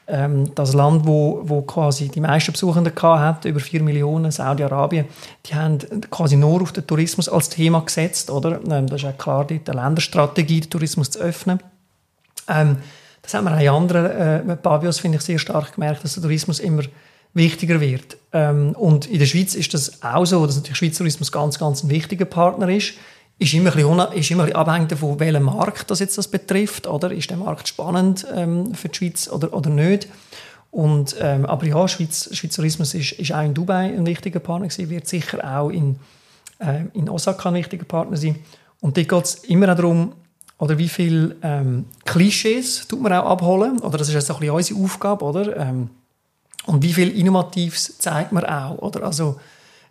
Ähm, 0.09 0.55
das 0.55 0.73
Land, 0.73 1.05
wo, 1.05 1.40
wo 1.42 1.62
quasi 1.62 2.09
die 2.09 2.21
meisten 2.21 2.53
Besuchenden 2.53 2.92
hat, 3.03 3.45
über 3.45 3.59
4 3.59 3.83
Millionen, 3.83 4.31
Saudi-Arabien, 4.31 5.07
die 5.47 5.55
haben 5.55 5.79
quasi 6.11 6.37
nur 6.37 6.62
auf 6.62 6.73
den 6.73 6.87
Tourismus 6.87 7.29
als 7.29 7.49
Thema 7.49 7.81
gesetzt, 7.81 8.31
oder? 8.31 8.61
Ähm, 8.71 8.87
das 8.87 9.03
ist 9.03 9.09
auch 9.09 9.19
klar, 9.19 9.45
die 9.45 9.61
Länderstrategie, 9.66 10.61
den 10.61 10.71
Tourismus 10.71 11.11
zu 11.11 11.19
öffnen. 11.19 11.61
Ähm, 12.49 12.77
das 13.23 13.35
haben 13.35 13.45
wir 13.45 13.57
auch 13.57 13.61
in 13.61 13.69
anderen 13.69 14.51
äh, 14.51 14.57
Pavillons, 14.57 15.01
finde 15.01 15.19
ich, 15.19 15.25
sehr 15.25 15.40
stark 15.40 15.75
gemerkt, 15.75 16.05
dass 16.05 16.14
der 16.14 16.23
Tourismus 16.23 16.61
immer 16.61 16.85
wichtiger 17.35 17.81
wird. 17.81 18.16
Ähm, 18.33 18.73
und 18.77 19.07
in 19.07 19.19
der 19.19 19.27
Schweiz 19.27 19.57
ist 19.57 19.75
das 19.75 20.03
auch 20.05 20.25
so, 20.25 20.47
dass 20.47 20.57
natürlich 20.57 20.79
Schweizer 20.79 20.99
Tourismus 20.99 21.33
ganz, 21.33 21.59
ganz 21.59 21.83
ein 21.83 21.90
wichtiger 21.90 22.25
Partner 22.25 22.69
ist. 22.69 22.95
Ist 23.38 23.53
immer 23.53 23.70
ein 23.70 23.77
bisschen, 23.77 24.12
ist 24.12 24.31
immer 24.31 24.44
ein 24.44 24.55
abhängig 24.55 24.88
davon, 24.88 25.20
welchen 25.20 25.42
Markt 25.42 25.90
das 25.90 26.01
jetzt 26.01 26.16
das 26.16 26.29
betrifft. 26.29 26.87
Oder? 26.87 27.12
Ist 27.12 27.29
der 27.29 27.37
Markt 27.37 27.68
spannend 27.68 28.27
ähm, 28.35 28.75
für 28.75 28.88
die 28.88 28.96
Schweiz 28.96 29.29
oder, 29.29 29.53
oder 29.53 29.68
nicht? 29.68 30.09
Und, 30.70 31.16
ähm, 31.20 31.46
aber 31.46 31.66
ja, 31.66 31.87
Schweiz, 31.88 32.29
Schweizer 32.33 32.57
Tourismus 32.57 32.94
ist, 32.94 33.12
ist 33.12 33.33
auch 33.33 33.42
in 33.42 33.55
Dubai 33.55 33.94
ein 33.94 34.07
wichtiger 34.07 34.40
Partner 34.40 34.68
gewesen, 34.68 34.90
wird 34.90 35.07
sicher 35.07 35.42
auch 35.44 35.70
in, 35.70 35.96
äh, 36.59 36.85
in 36.92 37.09
Osaka 37.09 37.49
ein 37.49 37.55
wichtiger 37.55 37.85
Partner 37.85 38.16
sein. 38.16 38.37
Und 38.81 38.96
dort 38.96 39.09
geht 39.09 39.25
es 39.25 39.35
immer 39.44 39.70
auch 39.72 39.77
darum, 39.77 40.12
oder 40.59 40.79
wie 40.79 40.88
viele 40.88 41.37
ähm, 41.42 41.87
Klischees 42.05 42.87
tut 42.88 43.03
man 43.03 43.12
auch 43.12 43.31
abholen? 43.31 43.79
Oder 43.81 43.99
das 43.99 44.09
ist 44.09 44.14
jetzt 44.14 44.31
auch 44.31 44.40
ein 44.40 44.40
bisschen 44.40 44.55
unsere 44.55 44.81
Aufgabe, 44.81 45.25
oder? 45.25 45.57
Ähm, 45.57 45.90
und 46.66 46.83
wie 46.83 46.92
viel 46.92 47.11
Innovatives 47.16 47.99
zeigt 47.99 48.33
man 48.33 48.44
auch, 48.44 48.79
oder? 48.79 49.05
Also, 49.05 49.38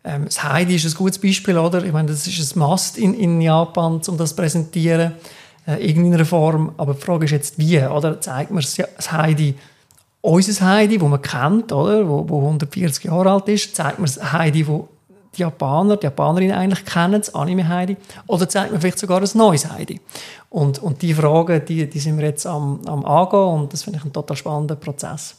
ähm, 0.05 0.25
das 0.25 0.43
Heidi 0.43 0.75
ist 0.75 0.85
ein 0.85 0.93
gutes 0.93 1.19
Beispiel, 1.19 1.57
oder? 1.57 1.83
Ich 1.83 1.91
meine, 1.91 2.09
das 2.09 2.27
ist 2.27 2.55
ein 2.55 2.59
Must 2.59 2.97
in, 2.97 3.13
in 3.15 3.41
Japan, 3.41 4.01
um 4.07 4.17
das 4.17 4.29
zu 4.29 4.35
präsentieren, 4.35 5.13
äh, 5.67 5.85
irgendeiner 5.85 6.25
Form. 6.25 6.73
Aber 6.77 6.93
die 6.93 7.01
Frage 7.01 7.25
ist 7.25 7.31
jetzt, 7.31 7.57
wie, 7.57 7.79
oder? 7.79 8.21
Zeigt 8.21 8.51
man 8.51 8.63
das 8.63 9.11
Heidi, 9.11 9.55
unser 10.21 10.65
Heidi, 10.65 10.97
das 10.97 11.09
man 11.09 11.21
kennt, 11.21 11.71
oder? 11.71 12.07
Wo, 12.07 12.27
wo 12.29 12.39
140 12.39 13.05
Jahre 13.05 13.31
alt 13.31 13.47
ist, 13.49 13.75
zeigt 13.75 13.97
man 13.97 14.05
das 14.05 14.31
Heidi, 14.31 14.63
das 14.63 14.81
die 15.35 15.41
Japaner, 15.41 15.97
die 15.97 16.05
Japanerinnen 16.05 16.55
eigentlich 16.55 16.85
kennen, 16.85 17.19
das 17.19 17.33
Anime-Heidi, 17.33 17.97
oder 18.27 18.47
zeigt 18.47 18.71
man 18.71 18.79
vielleicht 18.79 18.99
sogar 18.99 19.21
ein 19.21 19.29
neues 19.33 19.69
Heidi? 19.69 19.99
Und, 20.49 20.79
und 20.79 21.01
die 21.01 21.13
Fragen, 21.13 21.63
die, 21.65 21.89
die 21.89 21.99
sind 21.99 22.17
wir 22.17 22.25
jetzt 22.25 22.45
am, 22.45 22.79
am 22.85 23.05
Angehen 23.05 23.39
und 23.39 23.73
das 23.73 23.83
finde 23.83 23.99
ich 23.99 24.05
ein 24.05 24.13
total 24.13 24.37
spannender 24.37 24.75
Prozess. 24.75 25.35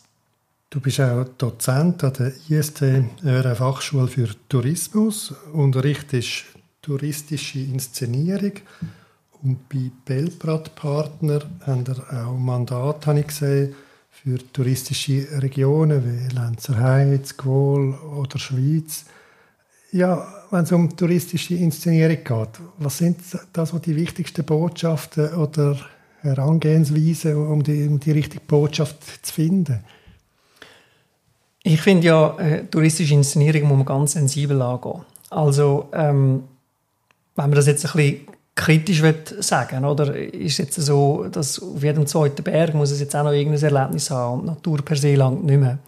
Du 0.69 0.81
bist 0.81 1.01
auch 1.01 1.25
Dozent 1.39 2.03
an 2.03 2.13
der 2.15 2.33
IST, 2.49 2.83
einer 2.83 3.55
Fachschule 3.55 4.09
für 4.09 4.29
Tourismus, 4.49 5.33
unterrichtest 5.53 6.45
touristische 6.83 7.61
Inszenierung 7.61 8.53
und 9.43 9.69
bei 9.69 9.93
Belprat 10.05 10.75
Partner 10.75 11.41
haben 11.65 11.87
wir 11.87 12.27
auch 12.27 12.37
Mandat, 12.37 13.07
habe 13.07 13.21
ich 13.21 13.29
gesehen, 13.29 13.75
für 14.11 14.39
touristische 14.53 15.29
Regionen 15.41 16.03
wie 16.05 16.35
Lenzerheide, 16.35 17.21
Gwohl 17.37 17.95
oder 17.95 18.39
Schweiz. 18.39 19.05
Ja, 19.93 20.27
wenn 20.51 20.65
es 20.65 20.73
um 20.73 20.97
touristische 20.97 21.55
Inszenierung 21.55 22.25
geht, 22.25 22.61
was 22.79 22.99
sind 22.99 23.19
da 23.53 23.67
so 23.67 23.79
die 23.79 23.95
wichtigsten 23.95 24.45
Botschaften 24.45 25.33
oder 25.35 25.79
Herangehensweisen, 26.23 27.37
um 27.37 27.63
die, 27.63 27.87
um 27.87 28.01
die 28.01 28.11
richtige 28.11 28.43
Botschaft 28.45 29.25
zu 29.25 29.33
finden? 29.33 29.85
Ich 31.69 31.81
finde 31.81 32.07
ja, 32.07 32.39
äh, 32.39 32.65
touristische 32.67 33.15
Inszenierung 33.15 33.63
muss 33.63 33.79
man 33.79 33.87
ganz 33.87 34.13
sensibel 34.13 34.63
angehen. 34.63 35.01
Also, 35.31 35.89
ähm, 35.93 36.45
wenn 37.35 37.45
man 37.45 37.57
das 37.57 37.67
jetzt 37.67 37.85
ein 37.85 37.91
bisschen 37.93 38.21
kritisch 38.55 39.03
sagen 39.41 39.85
oder 39.85 40.15
ist 40.15 40.59
jetzt 40.59 40.81
so, 40.81 41.25
dass 41.25 41.61
auf 41.61 41.83
jedem 41.83 42.07
zweiten 42.07 42.45
Berg 42.45 42.73
muss 42.73 42.93
es 42.93 43.01
jetzt 43.01 43.17
auch 43.17 43.25
noch 43.25 43.33
irgendein 43.33 43.75
Erlebnis 43.75 44.13
haben 44.13 44.41
und 44.41 44.47
Natur 44.47 44.79
per 44.85 44.97
se 44.97 45.17
lang 45.17 45.43
nicht 45.45 45.59
mehr. 45.59 45.79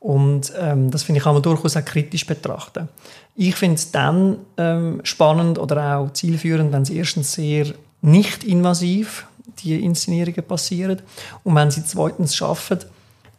Und 0.00 0.52
ähm, 0.60 0.90
das 0.90 1.04
finde 1.04 1.20
ich 1.20 1.24
kann 1.24 1.32
man 1.32 1.42
durchaus 1.42 1.78
auch 1.78 1.84
kritisch 1.86 2.26
betrachten. 2.26 2.90
Ich 3.34 3.56
finde 3.56 3.76
es 3.76 3.90
dann 3.90 4.36
ähm, 4.58 5.00
spannend 5.02 5.58
oder 5.58 5.96
auch 5.96 6.12
zielführend, 6.12 6.72
wenn 6.72 6.82
es 6.82 6.90
erstens 6.90 7.32
sehr 7.32 7.72
nicht 8.02 8.44
invasiv 8.44 9.26
die 9.60 9.82
Inszenierungen 9.82 10.44
passieren 10.44 11.00
und 11.42 11.54
wenn 11.54 11.70
sie 11.70 11.86
zweitens 11.86 12.36
schaffen, 12.36 12.80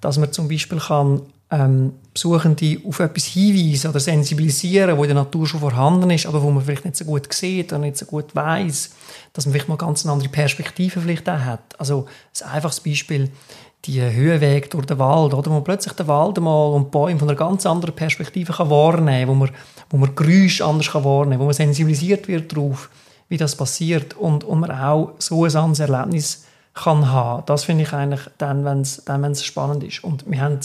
dass 0.01 0.17
man 0.17 0.31
zum 0.31 0.47
Beispiel 0.47 0.79
kann 0.79 1.21
ähm, 1.49 1.93
Besuchende 2.13 2.81
auf 2.85 2.99
etwas 2.99 3.25
hinweisen 3.25 3.89
oder 3.89 3.99
sensibilisieren, 3.99 4.97
wo 4.97 5.03
in 5.03 5.09
der 5.09 5.15
Natur 5.15 5.47
schon 5.47 5.61
vorhanden 5.61 6.09
ist, 6.09 6.25
aber 6.25 6.41
wo 6.41 6.51
man 6.51 6.63
vielleicht 6.63 6.83
nicht 6.83 6.97
so 6.97 7.05
gut 7.05 7.31
sieht 7.31 7.71
oder 7.71 7.79
nicht 7.79 7.97
so 7.97 8.05
gut 8.05 8.35
weiß, 8.35 8.95
dass 9.33 9.45
man 9.45 9.53
vielleicht 9.53 9.69
mal 9.69 9.77
ganz 9.77 10.03
eine 10.03 10.13
andere 10.13 10.29
Perspektive 10.29 10.99
vielleicht 10.99 11.29
auch 11.29 11.39
hat. 11.39 11.79
Also 11.79 12.07
ein 12.41 12.49
einfaches 12.49 12.81
Beispiel, 12.81 13.31
die 13.85 14.01
Höhenweg 14.01 14.69
durch 14.71 14.85
den 14.85 14.99
Wald, 14.99 15.33
oder, 15.33 15.49
wo 15.49 15.55
man 15.55 15.63
plötzlich 15.63 15.93
den 15.93 16.07
Wald 16.07 16.39
mal 16.41 16.73
und 16.73 16.91
Bäume 16.91 17.19
von 17.19 17.29
einer 17.29 17.37
ganz 17.37 17.65
anderen 17.65 17.95
Perspektive 17.95 18.51
kann 18.51 18.69
wahrnehmen 18.69 19.27
kann, 19.27 19.29
wo 19.29 19.33
man, 19.35 19.51
wo 19.89 19.97
man 19.97 20.15
Geräusche 20.15 20.65
anders 20.65 20.91
kann 20.91 21.05
wahrnehmen 21.05 21.33
kann, 21.33 21.39
wo 21.41 21.45
man 21.45 21.53
sensibilisiert 21.53 22.27
wird 22.27 22.51
darauf, 22.51 22.89
wie 23.29 23.37
das 23.37 23.55
passiert 23.55 24.15
und, 24.15 24.43
und 24.43 24.59
man 24.59 24.71
auch 24.71 25.13
so 25.19 25.45
ein 25.45 25.55
anderes 25.55 25.79
Erlebnis 25.79 26.45
kann 26.73 27.09
haben. 27.09 27.43
Das 27.45 27.63
finde 27.63 27.83
ich 27.83 27.93
eigentlich 27.93 28.21
dann, 28.37 28.65
wenn 28.65 28.81
es 29.31 29.45
spannend 29.45 29.83
ist. 29.83 30.03
Und 30.03 30.29
wir 30.29 30.41
haben 30.41 30.59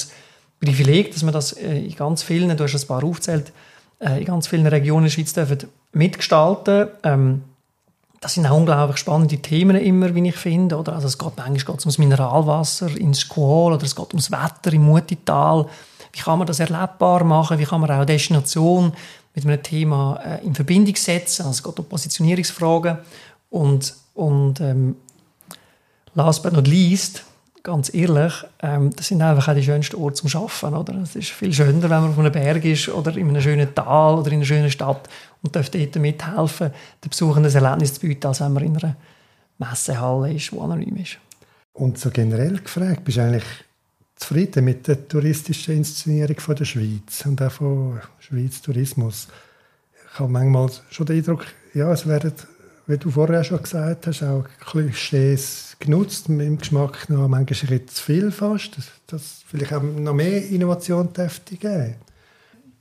Privileg, 0.62 1.12
dass 1.12 1.24
wir 1.24 1.32
das 1.32 1.52
äh, 1.52 1.78
in 1.78 1.94
ganz 1.94 2.22
vielen, 2.22 2.56
du 2.56 2.64
hast 2.64 2.74
ein 2.74 2.86
paar 2.86 3.02
aufgezählt, 3.02 3.52
äh, 3.98 4.20
in 4.20 4.24
ganz 4.24 4.46
vielen 4.46 4.66
Regionen 4.66 5.04
der 5.04 5.10
Schweiz 5.10 5.32
dürfen 5.32 5.58
mitgestalten. 5.92 6.88
Ähm, 7.02 7.42
das 8.20 8.34
sind 8.34 8.46
auch 8.46 8.56
unglaublich 8.56 8.98
spannende 8.98 9.38
Themen 9.38 9.76
immer, 9.76 10.14
wie 10.14 10.28
ich 10.28 10.36
finde. 10.36 10.78
Oder? 10.78 10.92
Also 10.92 11.08
es 11.08 11.18
geht 11.18 11.36
manchmal 11.36 11.56
geht 11.56 11.80
ums 11.80 11.98
Mineralwasser 11.98 12.96
ins 12.96 13.20
Squall 13.20 13.72
oder 13.72 13.84
es 13.84 13.96
geht 13.96 14.10
ums 14.10 14.30
Wetter 14.30 14.72
im 14.72 14.84
Mutital. 14.84 15.66
Wie 16.12 16.20
kann 16.20 16.38
man 16.38 16.46
das 16.46 16.60
erlebbar 16.60 17.24
machen? 17.24 17.58
Wie 17.58 17.64
kann 17.64 17.80
man 17.80 17.90
auch 17.90 18.04
Destination 18.04 18.92
mit 19.34 19.44
einem 19.44 19.60
Thema 19.60 20.20
äh, 20.24 20.46
in 20.46 20.54
Verbindung 20.54 20.94
setzen? 20.94 21.42
Also 21.42 21.50
es 21.50 21.62
geht 21.64 21.78
um 21.80 21.86
Positionierungsfragen. 21.86 22.98
Und, 23.50 23.94
und 24.14 24.60
ähm, 24.60 24.94
last 26.14 26.44
but 26.44 26.52
not 26.52 26.68
least, 26.68 27.24
ganz 27.62 27.92
ehrlich, 27.94 28.32
ähm, 28.60 28.90
das 28.94 29.08
sind 29.08 29.22
einfach 29.22 29.48
auch 29.48 29.54
die 29.54 29.62
schönsten 29.62 29.96
Orte 29.96 30.26
zum 30.26 30.42
Arbeiten. 30.42 30.74
Oder? 30.74 31.02
Es 31.02 31.16
ist 31.16 31.30
viel 31.30 31.52
schöner, 31.52 31.82
wenn 31.82 31.90
man 31.90 32.10
auf 32.10 32.18
einem 32.18 32.32
Berg 32.32 32.64
ist 32.64 32.88
oder 32.88 33.16
in 33.16 33.28
einem 33.28 33.40
schönen 33.40 33.74
Tal 33.74 34.14
oder 34.14 34.28
in 34.30 34.38
einer 34.38 34.44
schönen 34.44 34.70
Stadt 34.70 35.08
und 35.42 35.54
dürfte 35.54 35.78
dort 35.78 35.96
mithelfen, 35.96 36.70
den 37.04 37.10
Besuchern 37.10 37.44
ein 37.44 37.54
Erlebnis 37.54 37.94
zu 37.94 38.00
bieten, 38.00 38.26
als 38.26 38.40
wenn 38.40 38.52
man 38.52 38.64
in 38.64 38.76
einer 38.76 38.96
Messehalle 39.58 40.32
ist, 40.32 40.50
die 40.50 40.58
anonym 40.58 40.96
ist. 40.96 41.18
Und 41.72 41.98
so 41.98 42.10
generell 42.10 42.58
gefragt, 42.58 43.04
bist 43.04 43.18
du 43.18 43.22
eigentlich 43.22 43.44
zufrieden 44.16 44.64
mit 44.64 44.86
der 44.88 45.08
touristischen 45.08 45.76
Inszenierung 45.76 46.38
von 46.38 46.56
der 46.56 46.64
Schweiz 46.64 47.24
und 47.24 47.40
auch 47.42 47.52
von 47.52 48.00
Schweiz 48.18 48.60
Tourismus? 48.60 49.28
Ich 50.12 50.18
habe 50.18 50.30
manchmal 50.30 50.70
schon 50.90 51.06
den 51.06 51.18
Eindruck, 51.18 51.46
ja, 51.74 51.90
es 51.90 52.06
werden 52.06 52.34
wie 52.86 52.98
du 52.98 53.10
vorher 53.10 53.44
schon 53.44 53.62
gesagt 53.62 54.06
hast, 54.06 54.22
auch 54.22 54.44
Klischees 54.60 55.76
genutzt, 55.78 56.28
dem 56.28 56.58
Geschmack 56.58 57.08
noch 57.08 57.28
manchmal 57.28 57.78
ein 57.78 57.88
zu 57.88 58.02
viel 58.02 58.30
fast, 58.30 58.76
dass, 58.76 58.86
dass 59.06 59.42
vielleicht 59.46 59.72
auch 59.72 59.82
noch 59.82 60.14
mehr 60.14 60.44
Innovation 60.48 61.12
dürfte 61.12 61.56
geben. 61.56 61.96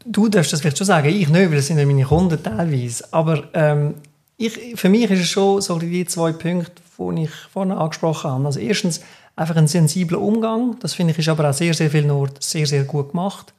Du 0.05 0.27
darfst 0.27 0.51
das 0.51 0.61
vielleicht 0.61 0.77
schon 0.79 0.87
sagen, 0.87 1.09
ich 1.09 1.29
nicht, 1.29 1.49
weil 1.49 1.55
das 1.55 1.67
sind 1.67 1.77
ja 1.77 1.85
meine 1.85 2.03
Kunden 2.03 2.41
teilweise, 2.41 3.05
aber 3.11 3.43
ähm, 3.53 3.95
ich, 4.37 4.75
für 4.75 4.89
mich 4.89 5.09
ist 5.11 5.19
es 5.19 5.29
schon 5.29 5.61
so 5.61 5.77
die 5.77 6.05
zwei 6.05 6.31
Punkte, 6.31 6.81
die 6.97 7.23
ich 7.23 7.31
vorhin 7.51 7.71
angesprochen 7.71 8.31
habe. 8.31 8.45
Also 8.45 8.59
erstens 8.59 9.01
einfach 9.35 9.55
ein 9.55 9.67
sensibler 9.67 10.19
Umgang, 10.19 10.77
das 10.79 10.93
finde 10.95 11.11
ich 11.11 11.19
ist 11.19 11.29
aber 11.29 11.49
auch 11.49 11.53
sehr, 11.53 11.73
sehr 11.73 11.91
viel 11.91 12.05
Nord 12.05 12.41
sehr, 12.41 12.65
sehr 12.65 12.83
gut 12.83 13.11
gemacht. 13.11 13.53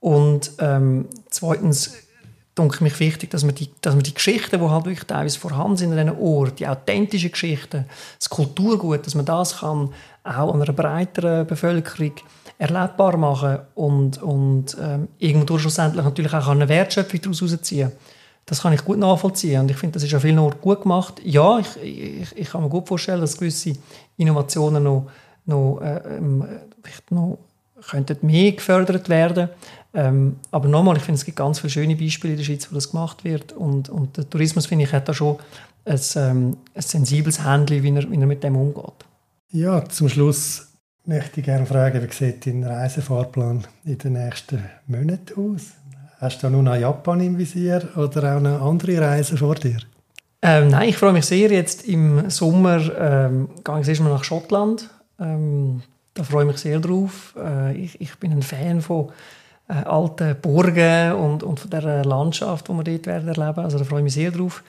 Und 0.00 0.52
ähm, 0.58 1.06
zweitens 1.30 1.92
denke 2.58 2.82
mich 2.84 2.98
wichtig, 3.00 3.30
dass 3.30 3.44
man 3.44 3.54
die, 3.54 3.70
dass 3.80 3.94
man 3.94 4.02
die 4.02 4.14
Geschichten, 4.14 4.60
die 4.60 4.68
halt 4.68 4.84
wirklich 4.84 5.06
teilweise 5.06 5.38
vorhanden 5.38 5.76
sind 5.76 5.92
an 5.92 6.06
diesen 6.06 6.20
Ort, 6.20 6.58
die 6.58 6.66
authentischen 6.66 7.30
Geschichten, 7.30 7.86
das 8.18 8.28
Kulturgut, 8.28 9.06
dass 9.06 9.14
man 9.14 9.24
das 9.24 9.58
kann 9.58 9.90
auch 10.24 10.54
an 10.54 10.62
einer 10.62 10.72
breiteren 10.72 11.46
Bevölkerung 11.46 12.12
erlebbar 12.58 13.16
machen 13.16 13.60
und, 13.74 14.20
und 14.22 14.76
ähm, 14.80 15.08
irgendwo 15.18 15.58
schlussendlich 15.58 16.04
natürlich 16.04 16.34
auch 16.34 16.48
eine 16.48 16.68
Wertschöpfung 16.68 17.20
daraus 17.22 17.40
herausziehen 17.40 17.92
das 18.48 18.62
kann 18.62 18.72
ich 18.72 18.82
gut 18.82 18.98
nachvollziehen 18.98 19.60
und 19.60 19.70
ich 19.70 19.76
finde, 19.76 19.94
das 19.94 20.04
ist 20.04 20.14
an 20.14 20.20
vielen 20.20 20.38
Orten 20.38 20.60
gut 20.62 20.82
gemacht. 20.82 21.20
Ja, 21.22 21.58
ich, 21.58 21.76
ich, 21.82 22.36
ich 22.36 22.50
kann 22.50 22.62
mir 22.62 22.70
gut 22.70 22.88
vorstellen, 22.88 23.20
dass 23.20 23.36
gewisse 23.36 23.74
Innovationen 24.16 24.82
noch, 24.82 25.10
noch, 25.44 25.80
äh, 25.82 26.16
ähm, 26.16 26.46
noch 27.10 27.38
könnten 27.90 28.26
mehr 28.26 28.52
gefördert 28.52 29.08
werden 29.10 29.50
ähm, 29.94 30.36
aber 30.50 30.68
nochmal, 30.68 30.96
ich 30.96 31.02
finde, 31.02 31.18
es 31.18 31.24
gibt 31.24 31.38
ganz 31.38 31.60
viele 31.60 31.70
schöne 31.70 31.96
Beispiele 31.96 32.34
in 32.34 32.38
der 32.38 32.44
Schweiz, 32.44 32.70
wo 32.70 32.74
das 32.74 32.90
gemacht 32.90 33.24
wird. 33.24 33.52
Und, 33.52 33.88
und 33.88 34.16
der 34.16 34.28
Tourismus, 34.28 34.66
finde 34.66 34.84
ich, 34.84 34.92
hat 34.92 35.08
da 35.08 35.14
schon 35.14 35.38
ein, 35.84 36.00
ähm, 36.16 36.56
ein 36.74 36.82
sensibles 36.82 37.44
Händchen, 37.44 37.82
wie 37.82 37.94
er, 37.94 38.10
wie 38.10 38.20
er 38.20 38.26
mit 38.26 38.44
dem 38.44 38.56
umgeht. 38.56 39.04
Ja, 39.50 39.84
zum 39.88 40.08
Schluss 40.08 40.68
möchte 41.06 41.40
ich 41.40 41.46
gerne 41.46 41.64
fragen, 41.64 42.06
wie 42.06 42.14
sieht 42.14 42.46
dein 42.46 42.64
Reisefahrplan 42.64 43.66
in 43.84 43.98
den 43.98 44.12
nächsten 44.12 44.62
Monaten 44.86 45.54
aus? 45.54 45.72
Hast 46.20 46.42
du 46.42 46.46
da 46.46 46.50
nur 46.50 46.62
noch 46.62 46.76
Japan 46.76 47.20
im 47.20 47.38
Visier 47.38 47.88
oder 47.96 48.36
auch 48.36 48.40
noch 48.40 48.60
andere 48.60 49.00
Reisen 49.00 49.38
vor 49.38 49.54
dir? 49.54 49.78
Ähm, 50.42 50.68
nein, 50.68 50.90
ich 50.90 50.96
freue 50.96 51.12
mich 51.12 51.26
sehr. 51.26 51.50
Jetzt 51.50 51.88
im 51.88 52.28
Sommer 52.28 52.80
ähm, 52.98 53.48
gehe 53.64 53.80
ich 53.80 53.88
erstmal 53.88 54.12
nach 54.12 54.24
Schottland. 54.24 54.90
Ähm, 55.18 55.82
da 56.14 56.22
freue 56.22 56.44
ich 56.44 56.52
mich 56.52 56.58
sehr 56.58 56.78
drauf. 56.78 57.34
Äh, 57.36 57.76
ich, 57.76 58.00
ich, 58.00 58.16
bin 58.18 58.32
ein 58.32 58.42
Fan 58.42 58.80
von 58.80 59.10
äh, 59.68 59.84
alten 59.84 60.36
Burgen 60.40 61.12
und, 61.12 61.42
und 61.42 61.60
von 61.60 61.70
der 61.70 62.04
Landschaft, 62.04 62.68
die 62.68 62.72
wir 62.72 62.84
dort 62.84 63.06
werden 63.06 63.28
erleben. 63.28 63.60
Also 63.60 63.78
da 63.78 63.84
freue 63.84 64.00
ich 64.00 64.04
mich 64.04 64.14
sehr 64.14 64.30
drauf. 64.30 64.62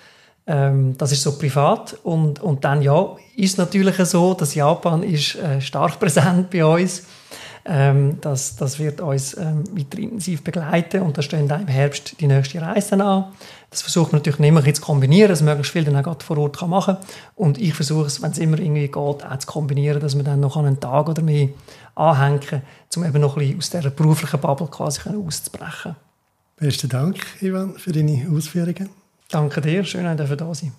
Ähm, 0.45 0.97
das 0.97 1.11
ist 1.11 1.21
so 1.21 1.37
privat 1.37 1.95
und, 2.03 2.39
und 2.41 2.63
dann 2.63 2.81
ja, 2.81 3.15
ist 3.35 3.57
natürlich 3.57 3.95
so, 3.97 4.33
dass 4.33 4.55
Japan 4.55 5.03
ist 5.03 5.35
äh, 5.35 5.61
stark 5.61 5.99
präsent 5.99 6.49
bei 6.49 6.65
uns. 6.65 7.03
Ähm, 7.71 8.17
das, 8.21 8.55
das 8.55 8.79
wird 8.79 8.99
uns 8.99 9.37
ähm, 9.37 9.63
weiter 9.77 9.99
intensiv 9.99 10.43
begleiten 10.43 11.03
und 11.03 11.15
da 11.15 11.21
stehen 11.21 11.47
dann 11.47 11.61
im 11.61 11.67
Herbst 11.67 12.19
die 12.19 12.25
nächsten 12.25 12.57
Reisen 12.57 12.99
an. 12.99 13.25
Das 13.69 13.83
versucht 13.83 14.11
man 14.11 14.21
natürlich 14.21 14.39
immer 14.39 14.73
zu 14.73 14.81
kombinieren, 14.81 15.29
dass 15.29 15.41
man 15.41 15.49
möglichst 15.49 15.73
viel 15.73 15.83
dann 15.83 16.03
auch 16.03 16.19
vor 16.23 16.39
Ort 16.39 16.59
machen 16.67 16.95
kann. 16.95 17.05
Und 17.35 17.59
ich 17.59 17.75
versuche 17.75 18.07
es, 18.07 18.23
wenn 18.23 18.31
es 18.31 18.39
immer 18.39 18.57
irgendwie 18.57 18.87
geht, 18.87 18.95
auch 18.95 19.37
zu 19.37 19.45
kombinieren, 19.45 19.99
dass 19.99 20.15
man 20.15 20.25
dann 20.25 20.39
noch 20.39 20.57
einen 20.57 20.79
Tag 20.79 21.09
oder 21.09 21.21
mehr 21.21 21.49
anhängen, 21.93 22.63
um 22.95 23.05
eben 23.05 23.21
noch 23.21 23.37
ein 23.37 23.41
bisschen 23.41 23.57
aus 23.59 23.69
dieser 23.69 23.91
beruflichen 23.91 24.39
Bubble 24.39 24.67
quasi 24.67 25.01
auszubrechen. 25.07 25.95
Besten 26.55 26.89
Dank, 26.89 27.17
Ivan, 27.39 27.75
für 27.75 27.91
deine 27.91 28.27
Ausführungen. 28.35 28.89
Danke 29.29 29.61
dir, 29.61 29.83
schön, 29.83 30.17
dass 30.17 30.29
du 30.29 30.35
da 30.35 30.55
sein 30.55 30.73